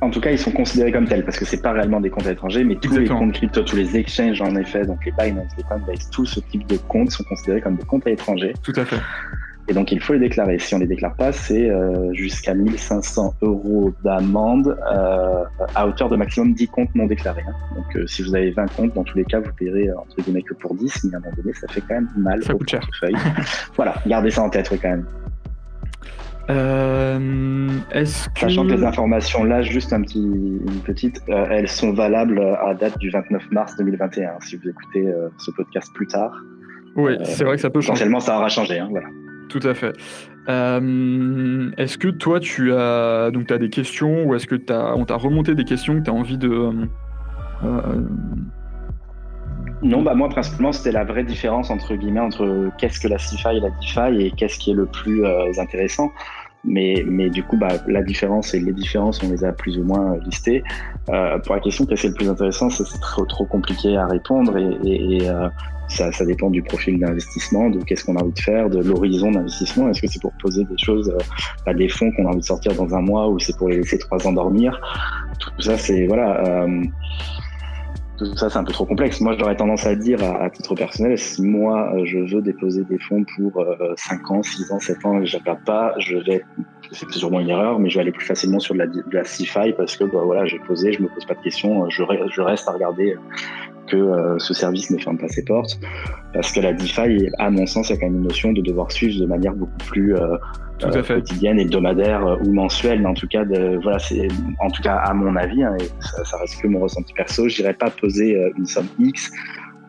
En 0.00 0.10
tout 0.10 0.20
cas, 0.20 0.32
ils 0.32 0.38
sont 0.38 0.50
considérés 0.50 0.90
comme 0.90 1.06
tels 1.06 1.24
parce 1.24 1.38
que 1.38 1.44
c'est 1.44 1.62
pas 1.62 1.72
réellement 1.72 2.00
des 2.00 2.10
comptes 2.10 2.26
à 2.26 2.30
l'étranger, 2.30 2.64
mais 2.64 2.74
tous 2.74 2.96
les 2.96 3.06
comptes 3.06 3.32
crypto, 3.32 3.62
tous 3.62 3.76
les 3.76 3.96
exchanges 3.96 4.40
en 4.42 4.56
effet, 4.56 4.84
donc 4.84 5.04
les 5.04 5.12
Binance, 5.12 5.52
les 5.56 5.62
Coinbase, 5.62 6.10
tout 6.10 6.26
ce 6.26 6.40
type 6.40 6.66
de 6.66 6.76
comptes 6.76 7.12
sont 7.12 7.22
considérés 7.22 7.60
comme 7.60 7.76
des 7.76 7.84
comptes 7.84 8.04
à 8.06 8.10
l'étranger. 8.10 8.52
Tout 8.64 8.72
à 8.74 8.84
fait. 8.84 8.98
Et 9.68 9.74
donc, 9.74 9.92
il 9.92 10.00
faut 10.00 10.12
les 10.12 10.18
déclarer. 10.18 10.58
Si 10.58 10.74
on 10.74 10.78
les 10.78 10.86
déclare 10.86 11.14
pas, 11.14 11.30
c'est 11.30 11.70
euh, 11.70 12.12
jusqu'à 12.12 12.52
1500 12.52 13.34
euros 13.42 13.92
d'amende 14.02 14.76
euh, 14.92 15.44
à 15.74 15.86
hauteur 15.86 16.08
de 16.08 16.16
maximum 16.16 16.52
10 16.54 16.66
comptes 16.66 16.94
non 16.96 17.06
déclarés. 17.06 17.44
Hein. 17.46 17.54
Donc, 17.76 17.96
euh, 17.96 18.06
si 18.06 18.22
vous 18.22 18.34
avez 18.34 18.50
20 18.50 18.66
comptes, 18.74 18.94
dans 18.94 19.04
tous 19.04 19.16
les 19.16 19.24
cas, 19.24 19.38
vous 19.40 19.52
paierez 19.56 19.88
entre 19.92 20.20
guillemets 20.20 20.42
que 20.42 20.54
pour 20.54 20.74
10, 20.74 21.04
mais 21.04 21.14
à 21.14 21.18
un 21.18 21.20
moment 21.20 21.32
donné, 21.36 21.54
ça 21.54 21.68
fait 21.68 21.80
quand 21.80 21.94
même 21.94 22.08
mal 22.16 22.42
ça 22.42 22.54
au 22.54 22.58
portefeuille. 22.58 23.14
voilà, 23.76 23.94
gardez 24.06 24.30
ça 24.30 24.42
en 24.42 24.50
tête 24.50 24.68
quand 24.68 24.88
même. 24.88 25.06
est-ce 27.92 28.28
que... 28.30 28.40
Sachant 28.40 28.66
que 28.66 28.72
les 28.72 28.84
informations 28.84 29.44
là, 29.44 29.62
juste 29.62 29.92
un 29.92 30.02
petit, 30.02 30.18
une 30.18 30.82
petite, 30.84 31.22
elles 31.28 31.68
sont 31.68 31.92
valables 31.92 32.40
à 32.40 32.74
date 32.74 32.98
du 32.98 33.10
29 33.10 33.52
mars 33.52 33.76
2021. 33.78 34.40
Si 34.40 34.56
vous 34.56 34.68
écoutez 34.68 35.06
ce 35.38 35.52
podcast 35.52 35.88
plus 35.94 36.08
tard, 36.08 36.34
oui, 36.96 37.16
c'est 37.24 37.44
vrai 37.44 37.56
que 37.56 37.62
ça 37.62 37.70
peut 37.70 37.80
changer. 37.80 37.92
Potentiellement, 37.92 38.20
ça 38.20 38.36
aura 38.36 38.48
changé. 38.48 38.78
Hein, 38.78 38.88
voilà. 38.90 39.08
Tout 39.52 39.68
à 39.68 39.74
fait. 39.74 39.92
Euh, 40.48 41.70
est-ce 41.76 41.98
que 41.98 42.08
toi, 42.08 42.40
tu 42.40 42.72
as, 42.72 43.30
donc, 43.30 43.50
as 43.52 43.58
des 43.58 43.68
questions 43.68 44.24
ou 44.24 44.34
est-ce 44.34 44.46
que 44.46 44.56
as, 44.72 44.96
on 44.96 45.04
t'a 45.04 45.16
remonté 45.16 45.54
des 45.54 45.64
questions 45.64 45.98
que 45.98 46.04
tu 46.04 46.10
as 46.10 46.14
envie 46.14 46.38
de. 46.38 46.48
Euh, 46.48 46.72
euh, 47.64 48.00
non, 49.82 50.00
bah 50.02 50.14
moi 50.14 50.28
principalement 50.28 50.72
c'était 50.72 50.92
la 50.92 51.04
vraie 51.04 51.24
différence 51.24 51.68
entre 51.68 51.96
guillemets 51.96 52.20
entre 52.20 52.70
qu'est-ce 52.78 53.00
que 53.00 53.08
la 53.08 53.18
CIFI 53.18 53.56
et 53.56 53.60
la 53.60 53.70
DeFi 53.70 54.26
et 54.26 54.30
qu'est-ce 54.30 54.58
qui 54.58 54.70
est 54.70 54.74
le 54.74 54.86
plus 54.86 55.22
intéressant. 55.58 56.10
Mais, 56.64 57.04
mais 57.06 57.28
du 57.28 57.42
coup, 57.42 57.58
bah, 57.58 57.72
la 57.88 58.02
différence 58.02 58.54
et 58.54 58.60
les 58.60 58.72
différences, 58.72 59.20
on 59.24 59.30
les 59.30 59.44
a 59.44 59.52
plus 59.52 59.78
ou 59.78 59.84
moins 59.84 60.16
listées. 60.24 60.62
pour 61.06 61.54
la 61.54 61.60
question 61.60 61.84
qu'est-ce 61.84 62.02
qui 62.02 62.06
est 62.06 62.10
le 62.10 62.16
plus 62.16 62.30
intéressant, 62.30 62.70
c'est 62.70 62.84
trop, 63.00 63.44
compliqué 63.44 63.96
à 63.96 64.06
répondre 64.06 64.56
et, 64.56 65.28
ça, 65.92 66.24
dépend 66.24 66.50
du 66.50 66.62
profil 66.62 66.98
d'investissement, 66.98 67.70
de 67.70 67.82
qu'est-ce 67.82 68.04
qu'on 68.04 68.16
a 68.16 68.22
envie 68.22 68.32
de 68.32 68.38
faire, 68.40 68.70
de 68.70 68.80
l'horizon 68.82 69.30
d'investissement. 69.30 69.88
Est-ce 69.88 70.02
que 70.02 70.08
c'est 70.08 70.20
pour 70.20 70.32
poser 70.40 70.64
des 70.64 70.78
choses, 70.78 71.10
euh, 71.10 71.22
bah, 71.66 71.74
des 71.74 71.88
fonds 71.88 72.10
qu'on 72.12 72.26
a 72.26 72.30
envie 72.30 72.40
de 72.40 72.44
sortir 72.44 72.74
dans 72.74 72.94
un 72.94 73.00
mois 73.00 73.28
ou 73.28 73.38
c'est 73.38 73.56
pour 73.56 73.68
les 73.68 73.78
laisser 73.78 73.98
trois 73.98 74.26
ans 74.26 74.32
dormir? 74.32 74.80
Tout 75.38 75.50
ça, 75.60 75.76
c'est 75.76 76.06
voilà. 76.06 76.64
Euh, 76.64 76.84
tout 78.18 78.36
ça, 78.36 78.50
c'est 78.50 78.58
un 78.58 78.64
peu 78.64 78.72
trop 78.72 78.84
complexe. 78.84 79.20
Moi, 79.20 79.34
j'aurais 79.38 79.56
tendance 79.56 79.86
à 79.86 79.94
dire, 79.94 80.22
à, 80.22 80.48
titre 80.50 80.74
personnel, 80.74 81.18
si 81.18 81.42
moi, 81.42 81.92
euh, 81.94 82.04
je 82.04 82.18
veux 82.18 82.42
déposer 82.42 82.84
des 82.84 82.98
fonds 82.98 83.24
pour 83.36 83.60
euh, 83.60 83.94
5 83.96 84.30
ans, 84.30 84.42
6 84.42 84.70
ans, 84.70 84.78
7 84.78 85.06
ans 85.06 85.20
et 85.20 85.26
je 85.26 85.38
pas, 85.64 85.94
je 85.98 86.18
vais, 86.18 86.44
c'est 86.92 87.10
sûrement 87.10 87.40
une 87.40 87.48
erreur, 87.50 87.78
mais 87.78 87.90
je 87.90 87.96
vais 87.96 88.02
aller 88.02 88.12
plus 88.12 88.24
facilement 88.24 88.60
sur 88.60 88.74
de 88.74 88.80
la, 88.80 88.86
de 88.86 89.02
la 89.10 89.22
CFI 89.22 89.72
parce 89.76 89.96
que, 89.96 90.04
bah, 90.04 90.20
voilà, 90.24 90.44
j'ai 90.46 90.58
posé, 90.60 90.92
je 90.92 91.02
me 91.02 91.08
pose 91.08 91.24
pas 91.24 91.34
de 91.34 91.42
questions, 91.42 91.88
je 91.90 92.40
reste 92.42 92.68
à 92.68 92.72
regarder 92.72 93.16
que 93.92 93.96
euh, 93.98 94.38
ce 94.38 94.54
service 94.54 94.90
ne 94.90 94.98
ferme 94.98 95.18
pas 95.18 95.28
ses 95.28 95.44
portes. 95.44 95.78
Parce 96.32 96.50
que 96.50 96.60
la 96.60 96.72
DeFi, 96.72 97.28
à 97.38 97.50
mon 97.50 97.66
sens, 97.66 97.90
il 97.90 97.94
y 97.94 97.96
a 97.96 98.00
quand 98.00 98.06
même 98.06 98.16
une 98.16 98.28
notion 98.28 98.52
de 98.52 98.62
devoir 98.62 98.90
suivre 98.90 99.20
de 99.20 99.26
manière 99.26 99.54
beaucoup 99.54 99.78
plus 99.86 100.16
euh, 100.16 100.36
euh, 100.82 101.02
quotidienne, 101.02 101.60
hebdomadaire 101.60 102.38
ou 102.42 102.52
mensuelle. 102.52 103.02
Mais 103.02 103.08
en 103.08 103.14
tout 103.14 103.28
cas, 103.28 103.44
de, 103.44 103.78
voilà, 103.82 103.98
c'est 103.98 104.28
en 104.60 104.70
tout 104.70 104.82
cas 104.82 104.96
à 104.96 105.12
mon 105.12 105.36
avis, 105.36 105.62
hein, 105.62 105.76
et 105.78 105.84
ça, 106.00 106.24
ça, 106.24 106.38
reste 106.38 106.60
que 106.62 106.68
mon 106.68 106.80
ressenti 106.80 107.12
perso. 107.12 107.48
Je 107.48 107.60
n'irais 107.60 107.74
pas 107.74 107.90
poser 107.90 108.50
une 108.56 108.66
somme 108.66 108.88
X 108.98 109.30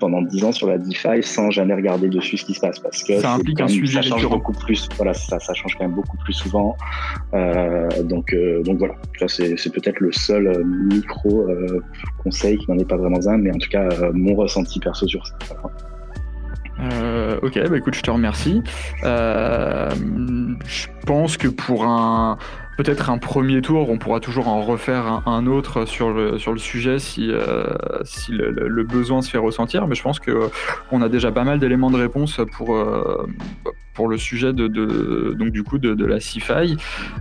pendant 0.03 0.21
10 0.21 0.43
ans 0.43 0.51
sur 0.51 0.67
la 0.67 0.77
DeFi 0.77 1.23
sans 1.23 1.49
jamais 1.49 1.73
regarder 1.73 2.09
dessus 2.09 2.35
ce 2.35 2.43
qui 2.43 2.53
se 2.53 2.59
passe 2.59 2.77
parce 2.77 3.01
que 3.03 3.21
ça 3.21 3.35
implique 3.35 3.61
un 3.61 3.69
sujet 3.69 4.01
ça 4.01 4.09
change 4.09 4.27
beaucoup 4.27 4.51
plus 4.51 4.89
voilà 4.97 5.13
ça, 5.13 5.39
ça 5.39 5.53
change 5.53 5.75
quand 5.77 5.85
même 5.85 5.95
beaucoup 5.95 6.17
plus 6.17 6.33
souvent. 6.33 6.75
Euh, 7.33 7.87
donc 8.03 8.33
euh, 8.33 8.61
donc 8.63 8.79
voilà. 8.79 8.95
C'est, 9.27 9.55
c'est 9.55 9.71
peut-être 9.71 10.01
le 10.01 10.11
seul 10.11 10.47
euh, 10.47 10.63
micro 10.65 11.47
euh, 11.47 11.81
conseil 12.21 12.57
qui 12.57 12.69
n'en 12.69 12.77
est 12.77 12.89
pas 12.93 12.97
vraiment 12.97 13.25
un 13.25 13.37
mais 13.37 13.51
en 13.51 13.57
tout 13.57 13.69
cas 13.69 13.87
mon 14.13 14.35
ressenti 14.35 14.77
perso 14.81 15.07
sur 15.07 15.25
ça. 15.25 15.35
Euh, 16.79 17.39
ok, 17.41 17.59
bah 17.69 17.77
écoute, 17.77 17.95
je 17.95 18.01
te 18.01 18.11
remercie. 18.11 18.61
Euh, 19.03 19.89
je 20.65 20.87
pense 21.05 21.37
que 21.37 21.47
pour 21.47 21.85
un, 21.85 22.37
peut-être 22.77 23.09
un 23.09 23.17
premier 23.17 23.61
tour, 23.61 23.89
on 23.89 23.97
pourra 23.97 24.19
toujours 24.19 24.47
en 24.47 24.61
refaire 24.61 25.23
un, 25.27 25.45
autre 25.47 25.85
sur 25.85 26.11
le, 26.11 26.37
sujet 26.57 26.99
si, 26.99 27.29
euh, 27.31 27.65
le, 28.29 28.83
besoin 28.83 29.21
se 29.21 29.29
fait 29.29 29.37
ressentir. 29.37 29.87
Mais 29.87 29.95
je 29.95 30.03
pense 30.03 30.19
qu'on 30.19 31.01
a 31.01 31.09
déjà 31.09 31.31
pas 31.31 31.43
mal 31.43 31.59
d'éléments 31.59 31.91
de 31.91 31.97
réponse 31.97 32.39
pour, 32.57 32.75
euh, 32.75 33.27
pour 33.93 34.07
le 34.07 34.17
sujet 34.17 34.53
de, 34.53 34.67
donc 35.37 35.49
du 35.49 35.63
coup 35.63 35.77
de, 35.77 36.05
la 36.05 36.19
CIFI. 36.19 36.77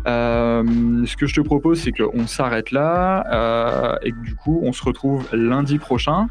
Euh, 0.06 1.06
ce 1.06 1.16
que 1.16 1.26
je 1.26 1.34
te 1.34 1.40
propose, 1.40 1.80
c'est 1.80 1.92
qu'on 1.92 2.26
s'arrête 2.26 2.70
là 2.70 3.24
euh, 3.32 3.96
et 4.02 4.12
que 4.12 4.20
du 4.22 4.34
coup, 4.34 4.60
on 4.62 4.72
se 4.72 4.82
retrouve 4.84 5.28
lundi 5.32 5.78
prochain. 5.78 6.28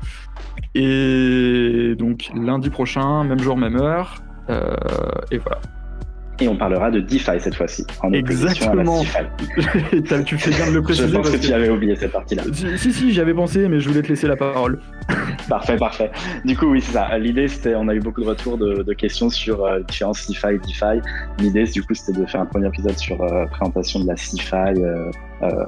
Et 0.76 1.96
donc 1.98 2.32
lundi 2.36 2.70
prochain, 2.70 3.24
même 3.24 3.40
jour, 3.40 3.58
même 3.58 3.76
heure. 3.76 4.22
Euh, 4.50 4.76
et 5.32 5.38
voilà 5.38 5.62
et 6.41 6.47
on 6.47 6.56
parlera 6.56 6.89
de 6.89 6.99
DeFi 6.99 7.39
cette 7.39 7.56
fois-ci. 7.56 7.86
Exactement. 8.12 9.01
tu 10.25 10.38
fais 10.38 10.49
bien 10.49 10.67
de 10.67 10.75
le 10.75 10.82
préciser. 10.82 11.08
Je 11.08 11.15
pense 11.15 11.30
que 11.30 11.38
tu 11.38 11.54
avais 11.54 11.69
oublié 11.69 11.95
cette 11.95 12.12
partie-là. 12.12 12.43
Si, 12.77 12.91
si, 12.91 13.12
j'y 13.12 13.21
avais 13.21 13.34
pensé, 13.34 13.67
mais 13.69 13.80
je 13.80 13.88
voulais 13.88 14.01
te 14.01 14.08
laisser 14.08 14.27
la 14.27 14.36
parole. 14.36 14.80
parfait, 15.49 15.77
parfait. 15.77 16.12
Du 16.43 16.58
coup, 16.58 16.67
oui, 16.67 16.82
c'est 16.82 16.93
ça. 16.93 17.17
L'idée, 17.17 17.47
c'était, 17.47 17.75
on 17.75 17.88
a 17.88 17.93
eu 17.93 17.99
beaucoup 17.99 18.21
de 18.21 18.27
retours 18.27 18.58
de, 18.58 18.93
questions 18.93 19.30
sur 19.30 19.63
euh, 19.63 19.80
différences 19.82 20.25
CFI 20.25 20.56
et 20.56 20.60
DeFi. 20.60 21.01
L'idée, 21.39 21.63
du 21.65 21.84
coup, 21.84 21.93
c'était 21.93 22.19
de 22.19 22.25
faire 22.25 22.41
un 22.41 22.45
premier 22.45 22.67
épisode 22.67 22.97
sur 22.97 23.21
euh, 23.21 23.45
présentation 23.47 24.01
de 24.01 24.08
la 24.08 24.15
CFI, 24.15 24.82
euh, 24.82 25.12
euh, 25.43 25.65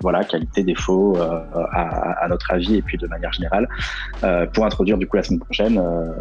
voilà, 0.00 0.24
qualité, 0.24 0.62
défaut, 0.62 1.16
à, 1.18 2.24
à, 2.24 2.28
notre 2.28 2.52
avis, 2.52 2.76
et 2.76 2.82
puis 2.82 2.98
de 2.98 3.06
manière 3.06 3.32
générale, 3.32 3.68
pour 4.52 4.64
introduire 4.64 4.98
du 4.98 5.06
coup 5.06 5.16
la 5.16 5.22
semaine 5.22 5.40
prochaine 5.40 5.78
euh, 5.78 6.12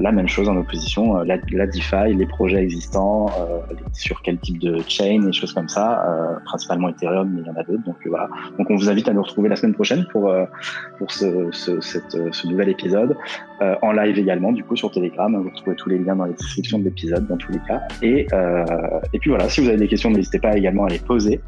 la 0.00 0.12
même 0.12 0.28
chose 0.28 0.48
en 0.48 0.56
opposition, 0.56 1.18
euh, 1.18 1.24
la, 1.24 1.36
la 1.52 1.66
DeFi, 1.66 2.14
les 2.14 2.26
projets 2.26 2.62
existants, 2.62 3.26
euh, 3.38 3.60
sur 3.92 4.22
quel 4.22 4.38
type 4.38 4.58
de 4.58 4.78
chain, 4.88 5.20
des 5.24 5.32
choses 5.32 5.52
comme 5.52 5.68
ça, 5.68 6.04
principalement 6.44 6.88
Ethereum, 6.88 7.30
mais 7.34 7.42
il 7.42 7.46
y 7.46 7.50
en 7.50 7.54
a 7.54 7.62
d'autres. 7.62 7.84
Donc 7.84 7.96
voilà. 8.06 8.28
Donc 8.58 8.70
on 8.70 8.76
vous 8.76 8.88
invite 8.88 9.08
à 9.08 9.12
nous 9.12 9.22
retrouver 9.22 9.48
la 9.48 9.56
semaine 9.56 9.74
prochaine 9.74 10.06
pour 10.12 10.32
pour 10.98 11.10
ce, 11.10 11.48
ce, 11.52 11.80
ce 11.80 12.46
nouvel 12.46 12.68
épisode, 12.68 13.16
en 13.60 13.92
live 13.92 14.18
également, 14.18 14.52
du 14.52 14.64
coup 14.64 14.76
sur 14.76 14.90
Telegram. 14.90 15.34
Vous 15.36 15.50
retrouvez 15.50 15.76
tous 15.76 15.88
les 15.88 15.98
liens 15.98 16.16
dans 16.16 16.24
les 16.24 16.34
descriptions 16.34 16.78
de 16.78 16.84
l'épisode, 16.84 17.26
dans 17.26 17.36
tous 17.36 17.52
les 17.52 17.60
cas. 17.66 17.80
Et 18.02 18.26
et 19.12 19.18
puis 19.18 19.30
voilà, 19.30 19.48
si 19.48 19.60
vous 19.60 19.68
avez 19.68 19.78
des 19.78 19.88
questions, 19.88 20.10
n'hésitez 20.10 20.38
pas 20.38 20.56
également 20.56 20.84
à 20.84 20.88
les 20.88 20.98
poser 20.98 21.40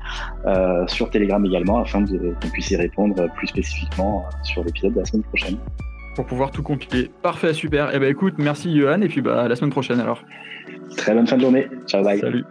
sur 0.86 1.10
Telegram 1.10 1.44
également, 1.44 1.78
afin 1.78 2.04
qu'on 2.04 2.48
puisse 2.52 2.70
y 2.70 2.76
répondre 2.76 3.28
plus 3.36 3.46
spécifiquement 3.48 4.24
sur 4.42 4.64
l'épisode 4.64 4.94
de 4.94 5.00
la 5.00 5.04
semaine 5.04 5.24
prochaine 5.24 5.56
pour 6.14 6.26
pouvoir 6.26 6.50
tout 6.50 6.62
compiler. 6.62 7.10
Parfait, 7.22 7.52
super. 7.52 7.90
Et 7.90 7.96
eh 7.96 7.98
ben 7.98 8.10
écoute, 8.10 8.34
merci 8.38 8.76
Johan, 8.76 9.00
et 9.00 9.08
puis 9.08 9.20
bah 9.20 9.42
à 9.42 9.48
la 9.48 9.56
semaine 9.56 9.70
prochaine 9.70 10.00
alors. 10.00 10.22
Très 10.96 11.14
bonne 11.14 11.26
fin 11.26 11.36
de 11.36 11.42
journée. 11.42 11.68
Ciao, 11.86 12.02
bye. 12.02 12.20
Salut. 12.20 12.44